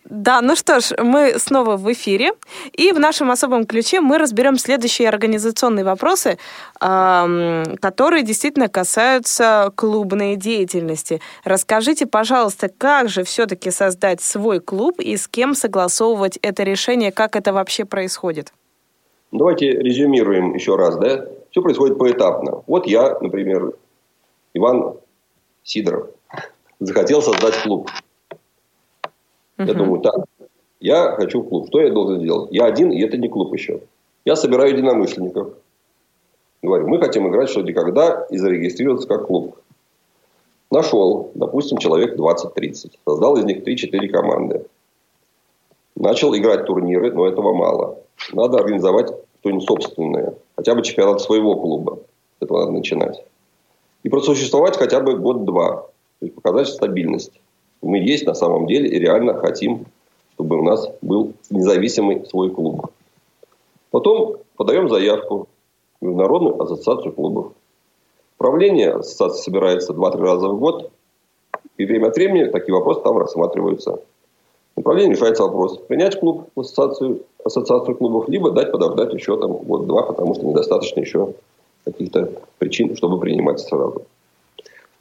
[0.04, 2.32] Да, ну что ж, мы снова в эфире,
[2.72, 6.36] и в нашем особом ключе мы разберем следующие организационные вопросы,
[6.80, 11.20] которые действительно касаются клубной деятельности.
[11.44, 17.36] Расскажите, пожалуйста, как же все-таки создать свой клуб и с кем согласовывать это решение, как
[17.36, 18.52] это вообще происходит?
[19.32, 21.26] Давайте резюмируем еще раз, да?
[21.50, 22.62] Все происходит поэтапно.
[22.66, 23.74] Вот я, например,
[24.54, 24.94] Иван
[25.62, 26.08] Сидоров,
[26.80, 27.90] захотел создать клуб.
[29.58, 29.78] Я Мгм.
[29.78, 30.14] думаю, так,
[30.80, 31.68] я хочу в клуб.
[31.68, 32.52] Что я должен сделать?
[32.52, 33.80] Я один, и это не клуб еще.
[34.24, 35.54] Я собираю единомышленников.
[36.62, 39.56] Говорю, мы хотим играть что никогда и зарегистрироваться как клуб.
[40.70, 42.98] Нашел, допустим, человек 20-30.
[43.04, 44.66] Создал из них 3-4 команды.
[45.94, 47.98] Начал играть турниры, но этого мало.
[48.32, 50.34] Надо организовать что-нибудь собственное.
[50.56, 52.00] Хотя бы чемпионат своего клуба.
[52.38, 53.24] С этого надо начинать.
[54.02, 55.88] И просуществовать хотя бы год-два.
[56.18, 57.32] То есть показать стабильность.
[57.82, 59.86] Мы есть на самом деле и реально хотим,
[60.34, 62.90] чтобы у нас был независимый свой клуб.
[63.90, 65.48] Потом подаем заявку
[66.00, 67.52] в Международную ассоциацию клубов.
[68.38, 70.90] Правление ассоциации собирается 2-3 раза в год.
[71.78, 74.00] И время от времени такие вопросы там рассматриваются.
[74.86, 80.02] Управление решается вопрос, принять клуб в ассоциацию, ассоциацию клубов, либо дать подождать еще там год-два,
[80.02, 81.34] потому что недостаточно еще
[81.84, 84.02] каких-то причин, чтобы принимать сразу.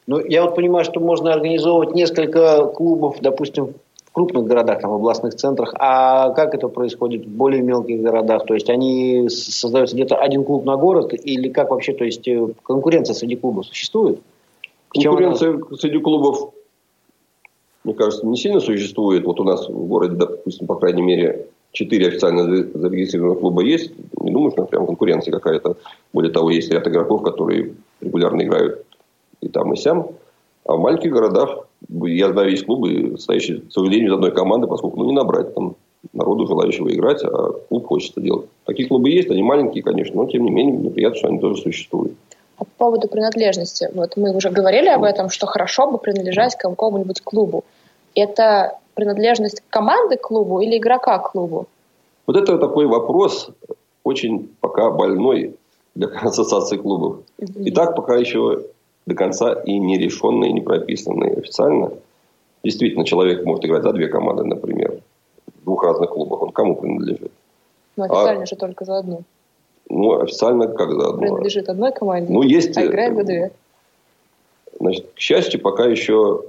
[0.08, 3.76] Ну, я вот понимаю, что можно организовывать несколько клубов, допустим,
[4.06, 5.76] в крупных городах, там, в областных центрах.
[5.78, 8.48] А как это происходит в более мелких городах?
[8.48, 11.94] То есть они создаются где-то один клуб на город или как вообще?
[11.94, 14.20] То есть э, конкуренция среди клубов существует?
[14.96, 15.28] Чем она?
[15.28, 16.54] Конкуренция среди клубов,
[17.86, 19.26] мне кажется, не сильно существует.
[19.26, 23.92] Вот у нас в городе, допустим, по крайней мере, четыре официально за- зарегистрированных клуба есть.
[24.20, 25.78] Не думаю, что прям конкуренция какая-то.
[26.12, 28.86] Более того, есть ряд игроков, которые регулярно играют
[29.42, 30.08] и там, и сям.
[30.66, 34.98] А в маленьких городах, я знаю, есть клубы, состоящие, к сожалению, из одной команды, поскольку
[34.98, 35.76] ну, не набрать там
[36.12, 38.48] народу, желающего играть, а клуб хочется делать.
[38.66, 41.62] Такие клубы есть, они маленькие, конечно, но тем не менее, мне приятно, что они тоже
[41.62, 42.14] существуют.
[42.58, 46.62] А по поводу принадлежности, вот мы уже говорили об этом, что хорошо бы принадлежать к
[46.62, 47.64] какому-нибудь клубу.
[48.14, 51.68] Это принадлежность команды к клубу или игрока к клубу?
[52.28, 53.49] Вот это такой вопрос
[54.03, 55.56] очень пока больной
[55.95, 57.20] для ассоциации клубов.
[57.38, 58.64] И так пока еще
[59.06, 61.91] до конца и не решенный, и не прописанный официально.
[62.64, 65.01] Действительно, человек может играть за две команды, например,
[65.45, 66.41] в двух разных клубах.
[66.41, 67.32] Он кому принадлежит?
[67.95, 69.22] Ну, официально а, же только за одну.
[69.90, 71.22] Ну, официально как за одну?
[71.22, 73.52] Принадлежит одной команде, ну, есть, а играет за две.
[74.80, 76.44] Значит, к счастью, пока еще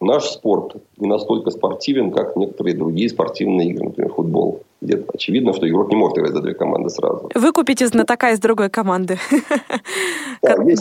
[0.00, 4.62] наш спорт не настолько спортивен, как некоторые другие спортивные игры, например, футбол.
[4.80, 7.30] Где очевидно, что игрок не может играть за две команды сразу.
[7.34, 9.18] Вы купите знатока из другой команды,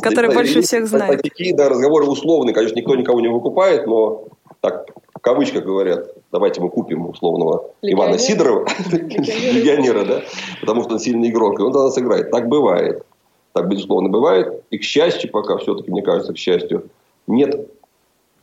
[0.01, 1.21] который больше всех знает.
[1.21, 4.25] Такие да, разговоры условные, конечно, никто никого не выкупает, но
[4.59, 4.87] так
[5.23, 10.21] кавычках говорят, давайте мы купим условного Ивана Сидорова, легионера, да,
[10.59, 12.29] потому что он сильный игрок, и он тогда сыграет.
[12.29, 13.05] Так бывает.
[13.53, 14.63] Так, безусловно, бывает.
[14.69, 16.89] И, к счастью, пока все-таки, мне кажется, к счастью,
[17.27, 17.69] нет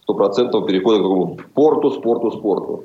[0.03, 2.85] стопроцентного перехода к какому спорту, спорту, спорту.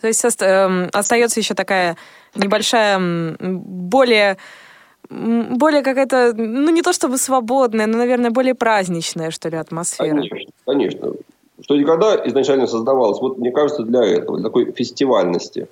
[0.00, 1.96] То есть э, остается еще такая
[2.34, 2.98] небольшая,
[3.38, 4.38] более,
[5.08, 10.08] более какая-то, ну не то чтобы свободная, но, наверное, более праздничная, что ли, атмосфера.
[10.08, 11.12] Конечно, конечно.
[11.60, 15.68] Что никогда изначально создавалось, вот мне кажется, для этого, для такой фестивальности.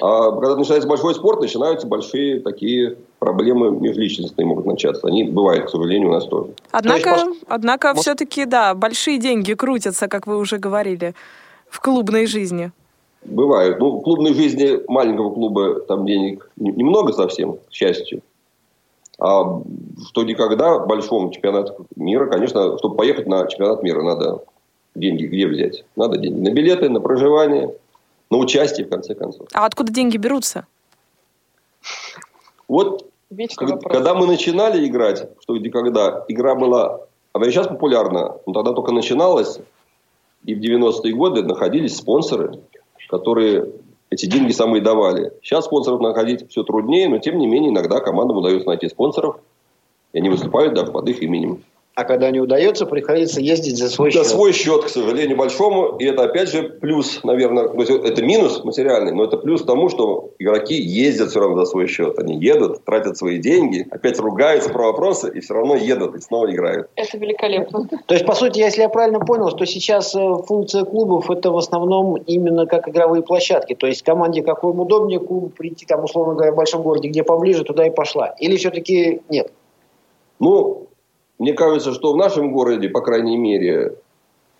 [0.00, 5.08] А когда начинается большой спорт, начинаются большие такие проблемы межличностные могут начаться.
[5.08, 6.52] Они бывают, к сожалению, у нас тоже.
[6.70, 8.02] Однако, есть, однако может...
[8.02, 11.14] все-таки, да, большие деньги крутятся, как вы уже говорили,
[11.68, 12.70] в клубной жизни.
[13.24, 13.80] Бывают.
[13.80, 18.22] Ну, в клубной жизни маленького клуба там денег немного совсем, к счастью.
[19.20, 19.60] А
[20.06, 24.44] что никогда большому чемпионату мира, конечно, чтобы поехать на чемпионат мира, надо
[24.98, 25.84] деньги где взять?
[25.96, 27.74] Надо деньги на билеты, на проживание–
[28.30, 29.48] на участие, в конце концов.
[29.52, 30.66] А откуда деньги берутся?
[32.66, 33.06] Вот
[33.56, 37.00] когда, когда мы начинали играть, что где когда, игра была,
[37.34, 39.58] и сейчас популярна, но тогда только начиналась,
[40.44, 42.60] и в 90-е годы находились спонсоры,
[43.08, 43.70] которые
[44.10, 45.32] эти деньги самые давали.
[45.42, 49.36] Сейчас спонсоров находить все труднее, но тем не менее иногда командам удается найти спонсоров,
[50.12, 51.62] и они выступают даже под их именем.
[51.98, 54.24] А когда не удается, приходится ездить за свой за счет.
[54.24, 55.96] За свой счет, к сожалению, большому.
[55.96, 60.30] И это, опять же, плюс, наверное, то это минус материальный, но это плюс тому, что
[60.38, 62.16] игроки ездят все равно за свой счет.
[62.20, 66.48] Они едут, тратят свои деньги, опять ругаются про вопросы и все равно едут и снова
[66.48, 66.88] играют.
[66.94, 67.88] Это великолепно.
[68.06, 71.56] То есть, по сути, если я правильно понял, что сейчас э, функция клубов это в
[71.56, 73.74] основном именно как игровые площадки.
[73.74, 77.64] То есть команде какой удобнее клубу прийти, там, условно говоря, в большом городе, где поближе,
[77.64, 78.36] туда и пошла.
[78.38, 79.50] Или все-таки нет?
[80.38, 80.86] Ну,
[81.38, 83.94] мне кажется, что в нашем городе, по крайней мере,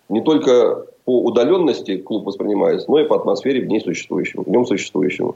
[0.07, 4.65] не только по удаленности клуб воспринимается, но и по атмосфере в ней существующему, в нем
[4.65, 5.35] существующему.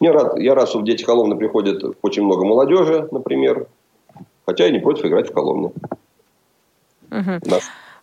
[0.00, 3.66] Я рад, я рад, что в Дети Коломны приходит очень много молодежи, например.
[4.46, 5.72] Хотя я не против играть в Коломне.
[7.10, 7.60] Угу.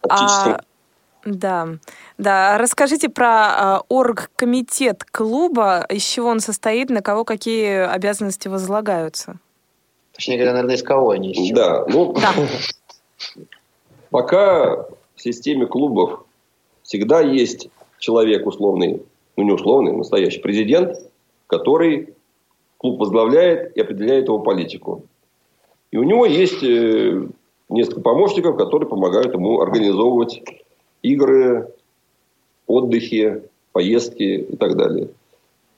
[0.09, 0.59] А,
[1.25, 1.67] да,
[2.17, 2.57] да.
[2.57, 9.39] Расскажите про а, оргкомитет клуба, из чего он состоит, на кого какие обязанности возлагаются?
[10.15, 11.55] Точнее говоря, наверное, из кого они из чего?
[11.55, 12.33] Да, ну, да.
[14.09, 16.25] пока в системе клубов
[16.83, 19.01] всегда есть человек условный,
[19.35, 20.97] ну не условный, настоящий президент,
[21.47, 22.13] который
[22.77, 25.03] клуб возглавляет и определяет его политику.
[25.91, 27.27] И у него есть э,
[27.69, 30.41] несколько помощников, которые помогают ему организовывать
[31.01, 31.73] игры,
[32.67, 35.09] отдыхи, поездки и так далее.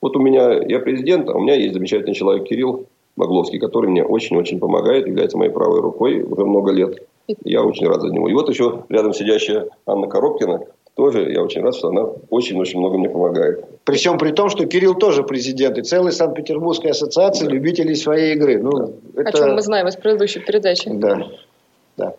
[0.00, 2.86] Вот у меня, я президент, а у меня есть замечательный человек Кирилл,
[3.18, 7.02] Магловский, который мне очень-очень помогает, является моей правой рукой уже много лет.
[7.44, 8.28] Я очень рад за него.
[8.28, 10.62] И вот еще рядом сидящая Анна Коробкина,
[10.94, 13.64] тоже я очень рад, что она очень-очень много мне помогает.
[13.84, 17.52] Причем при том, что Кирилл тоже президент и целой Санкт-Петербургской ассоциации да.
[17.52, 18.62] любителей своей игры.
[18.62, 18.88] Ну, да.
[19.16, 19.28] это...
[19.28, 20.88] О чем мы знаем из предыдущей передачи.
[20.90, 21.26] Да.
[21.96, 22.14] да.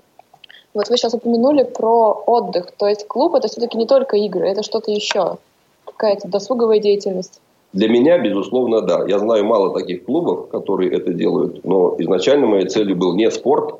[0.73, 2.71] Вот вы сейчас упомянули про отдых.
[2.77, 5.37] То есть клуб это все-таки не только игры, это что-то еще.
[5.85, 7.41] Какая-то досуговая деятельность.
[7.71, 9.05] Для меня, безусловно, да.
[9.07, 11.63] Я знаю мало таких клубов, которые это делают.
[11.63, 13.79] Но изначально моей целью был не спорт,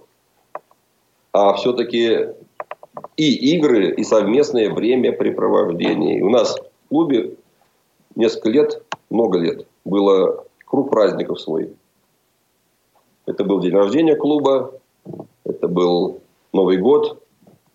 [1.31, 2.27] а все-таки
[3.17, 6.19] и игры, и совместное времяпрепровождение.
[6.19, 7.35] И у нас в клубе
[8.15, 11.73] несколько лет, много лет, было круг праздников свой.
[13.25, 14.71] Это был день рождения клуба,
[15.45, 16.19] это был
[16.53, 17.21] Новый год,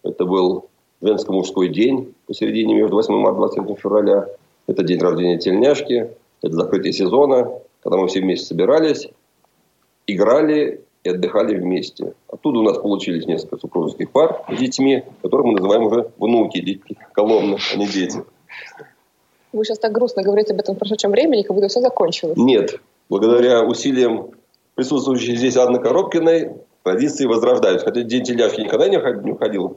[0.02, 0.68] это был
[1.00, 4.28] женско-мужской день посередине между 8 марта и 27 февраля–
[4.66, 6.10] это день рождения тельняшки,
[6.42, 7.50] это закрытие сезона,
[7.82, 9.08] когда мы все вместе собирались,
[10.06, 12.14] играли и отдыхали вместе.
[12.28, 16.96] Оттуда у нас получились несколько супружеских пар с детьми, которых мы называем уже внуки, дети
[17.12, 18.24] Коломны, а не дети.
[19.52, 22.36] Вы сейчас так грустно говорите об этом в прошедшем времени, как будто все закончилось.
[22.36, 22.80] Нет.
[23.08, 24.30] Благодаря усилиям
[24.74, 26.52] присутствующей здесь Анны Коробкиной
[26.82, 27.86] традиции возрождаются.
[27.86, 29.76] Хотя День теляшки никогда не уходил,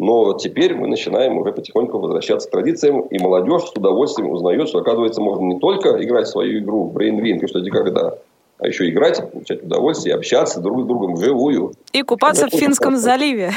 [0.00, 4.78] но теперь мы начинаем уже потихоньку возвращаться к традициям, и молодежь с удовольствием узнает, что,
[4.78, 8.14] оказывается, можно не только играть в свою игру в Brain Ring, что где когда,
[8.56, 11.74] а еще играть, получать удовольствие, общаться друг с другом вживую.
[11.92, 13.10] И купаться Это в Финском просто.
[13.10, 13.50] заливе.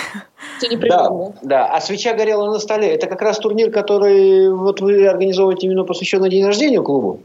[0.82, 1.10] Да,
[1.44, 2.90] да, а свеча горела на столе.
[2.90, 7.22] Это как раз турнир, который вот вы организовываете именно посвященный день рождения клубу?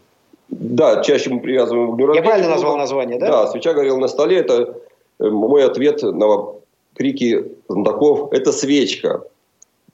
[0.48, 3.28] Да, чаще мы привязываем к дню Я правильно назвал название, да?
[3.28, 4.38] Да, свеча горела на столе.
[4.38, 4.76] Это
[5.18, 6.58] э, мой ответ на
[6.98, 8.32] крики знатоков.
[8.32, 9.22] Это свечка.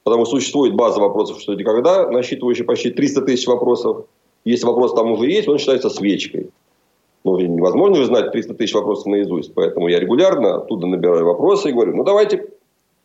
[0.03, 4.07] Потому что существует база вопросов, что никогда, насчитывающая почти 300 тысяч вопросов.
[4.45, 6.51] Если вопрос там уже есть, он считается свечкой.
[7.25, 9.55] Ну, невозможно же знать 300 тысяч вопросов наизусть.
[9.55, 12.47] Поэтому я регулярно оттуда набираю вопросы и говорю, ну, давайте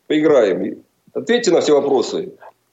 [0.06, 0.82] поиграем.
[1.14, 2.32] Ответьте на все вопросы.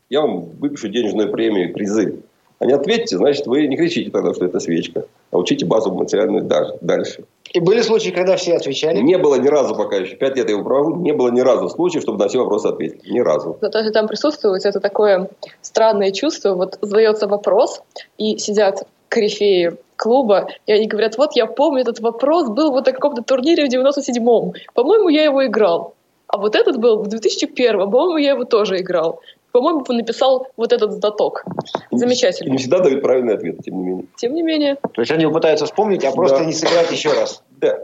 [0.10, 2.20] Я вам выпишу денежную премию, призы.
[2.60, 6.44] А не ответьте, значит, вы не кричите тогда, что это свечка, а учите базовую материальную
[6.82, 7.26] дальше.
[7.54, 9.00] И были случаи, когда все отвечали?
[9.00, 10.16] Не было ни разу пока еще.
[10.16, 13.08] Пять лет я его провожу, не было ни разу случаев, чтобы на все вопросы ответить.
[13.08, 13.58] Ни разу.
[13.62, 15.30] Но то, что там присутствует, это такое
[15.62, 16.56] странное чувство.
[16.56, 17.82] Вот задается вопрос,
[18.18, 22.92] и сидят корифеи клуба, и они говорят, вот я помню этот вопрос, был вот на
[22.92, 24.54] каком-то турнире в 97-м.
[24.74, 25.94] По-моему, я его играл.
[26.28, 29.22] А вот этот был в 2001-м, по-моему, я его тоже играл
[29.58, 31.44] по-моему, написал вот этот знаток.
[31.92, 32.50] Замечательно.
[32.50, 34.06] И не всегда дают правильный ответ, тем не менее.
[34.16, 34.76] Тем не менее.
[34.94, 36.46] То есть они пытаются вспомнить, а просто да.
[36.46, 37.42] не сыграть еще раз.
[37.50, 37.80] Да.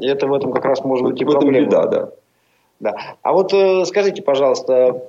[0.00, 1.58] И это в этом как раз может быть и в проблема.
[1.58, 2.10] Этом беда, да.
[2.78, 2.96] да.
[3.22, 5.02] А вот э, скажите, пожалуйста,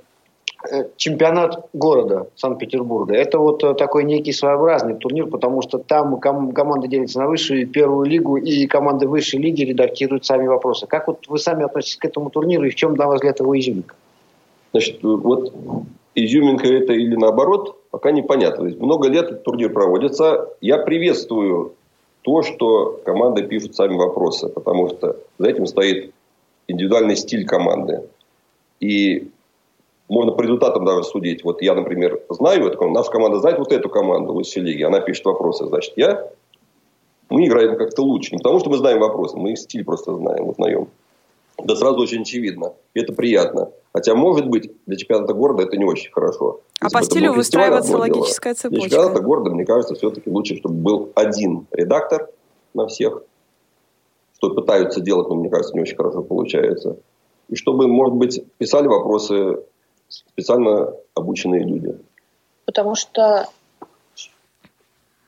[0.72, 3.16] э, чемпионат города Санкт-Петербурга.
[3.16, 7.62] Это вот э, такой некий своеобразный турнир, потому что там ком- команда делится на высшую
[7.62, 10.88] и первую лигу, и команды высшей лиги редактируют сами вопросы.
[10.88, 13.58] Как вот вы сами относитесь к этому турниру и в чем, на ваш взгляд, его
[13.58, 13.94] изюминка?
[14.78, 15.54] Значит, вот
[16.14, 18.58] изюминка это или наоборот, пока непонятно.
[18.58, 20.50] То есть много лет этот турнир проводится.
[20.62, 21.74] Я приветствую
[22.22, 26.14] то, что команды пишут сами вопросы, потому что за этим стоит
[26.68, 28.04] индивидуальный стиль команды.
[28.80, 29.32] И
[30.10, 31.44] можно по результатам даже судить.
[31.44, 35.26] Вот я, например, знаю, это, наша команда знает вот эту команду в лиге, она пишет
[35.26, 36.30] вопросы, значит, я,
[37.30, 38.34] мы играем как-то лучше.
[38.34, 40.88] Не потому, что мы знаем вопросы, мы их стиль просто знаем, узнаем.
[41.64, 42.74] Да сразу очень очевидно.
[42.94, 43.72] И это приятно.
[43.94, 46.62] Хотя, может быть, для чемпионата города это не очень хорошо.
[46.80, 48.62] А по стилю выстраивается логическая дело.
[48.62, 48.90] цепочка.
[48.90, 52.30] Для чемпионата города, мне кажется, все-таки лучше, чтобы был один редактор
[52.74, 53.24] на всех.
[54.38, 56.98] Что пытаются делать, но мне кажется, не очень хорошо получается.
[57.50, 59.64] И чтобы, может быть, писали вопросы
[60.08, 61.98] специально обученные люди.
[62.66, 63.48] Потому что...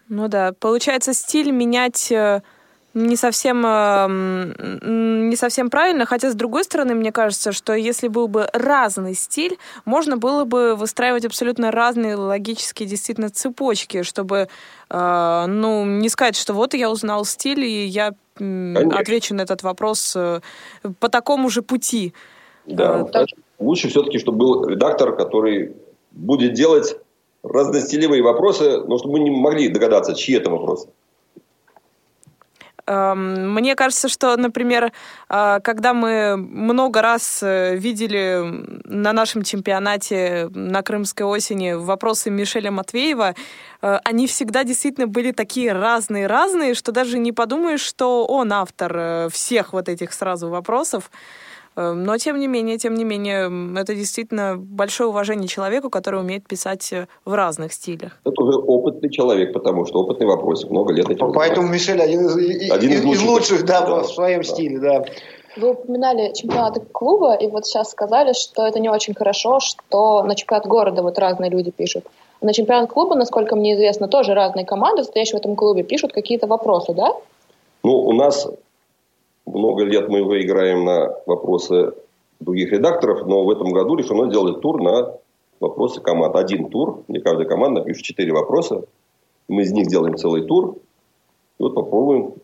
[0.10, 2.42] Ну да, получается стиль менять э,
[2.94, 8.28] не совсем, эм, не совсем правильно, хотя, с другой стороны, мне кажется, что если был
[8.28, 14.48] бы разный стиль, можно было бы выстраивать абсолютно разные логические действительно цепочки, чтобы,
[14.90, 18.98] э, ну, не сказать, что вот я узнал стиль, и я Конечно.
[18.98, 20.40] отвечу на этот вопрос э,
[21.00, 22.14] по такому же пути.
[22.66, 23.28] Да, так...
[23.60, 25.76] лучше все-таки, чтобы был редактор, который
[26.12, 26.98] будет делать
[27.44, 30.90] разностилевые вопросы, но чтобы мы не могли догадаться, чьи это вопросы.
[32.90, 34.92] Эм, мне кажется, что, например,
[35.30, 38.42] э, когда мы много раз э, видели
[38.86, 43.36] на нашем чемпионате на Крымской осени вопросы Мишеля Матвеева,
[43.82, 49.74] э, они всегда действительно были такие разные-разные, что даже не подумаешь, что он автор всех
[49.74, 51.12] вот этих сразу вопросов.
[51.80, 53.50] Эм, но, тем не менее, тем не менее,
[53.80, 58.20] это действительно большое уважение человеку, который умеет писать э, в разных стилях.
[58.26, 61.94] Это уже опытный человек, потому что опытный вопрос, много лет этим Поэтому занимается.
[61.94, 64.44] Мишель один из, один из, из лучших, лучших да, да, в своем да.
[64.44, 65.06] стиле, да.
[65.56, 70.36] Вы упоминали чемпионаты клуба, и вот сейчас сказали, что это не очень хорошо, что на
[70.36, 72.06] чемпионат города вот разные люди пишут.
[72.42, 76.48] На чемпионат клуба, насколько мне известно, тоже разные команды, стоящие в этом клубе, пишут какие-то
[76.48, 77.14] вопросы, да?
[77.84, 78.48] Ну, у нас
[79.54, 81.94] много лет мы уже играем на вопросы
[82.40, 85.18] других редакторов, но в этом году решено сделать тур на
[85.60, 86.36] вопросы команд.
[86.36, 88.84] Один тур, где каждая команда пишет четыре вопроса.
[89.48, 90.78] Мы из них делаем целый тур.
[91.60, 92.36] И вот попробуем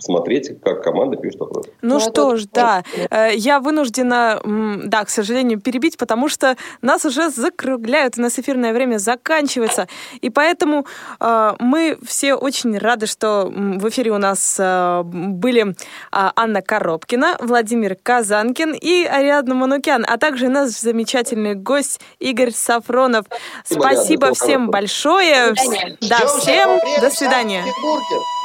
[0.00, 1.66] смотреть, как команда пишет вопрос.
[1.82, 4.40] Ну, ну что ж, да, э, я вынуждена,
[4.84, 9.88] да, к сожалению, перебить, потому что нас уже закругляют, у нас эфирное время заканчивается,
[10.20, 10.86] и поэтому
[11.20, 15.74] э, мы все очень рады, что в эфире у нас э, были
[16.10, 23.26] Анна Коробкина, Владимир Казанкин и Ариадна Манукян, а также наш замечательный гость Игорь Сафронов.
[23.64, 25.54] Спасибо всем большое.
[26.00, 27.64] Да, всем до свидания.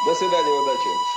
[0.06, 1.15] До свидания, удачи.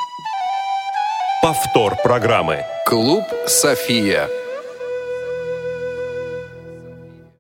[1.41, 2.65] Повтор программы.
[2.85, 4.29] Клуб «София».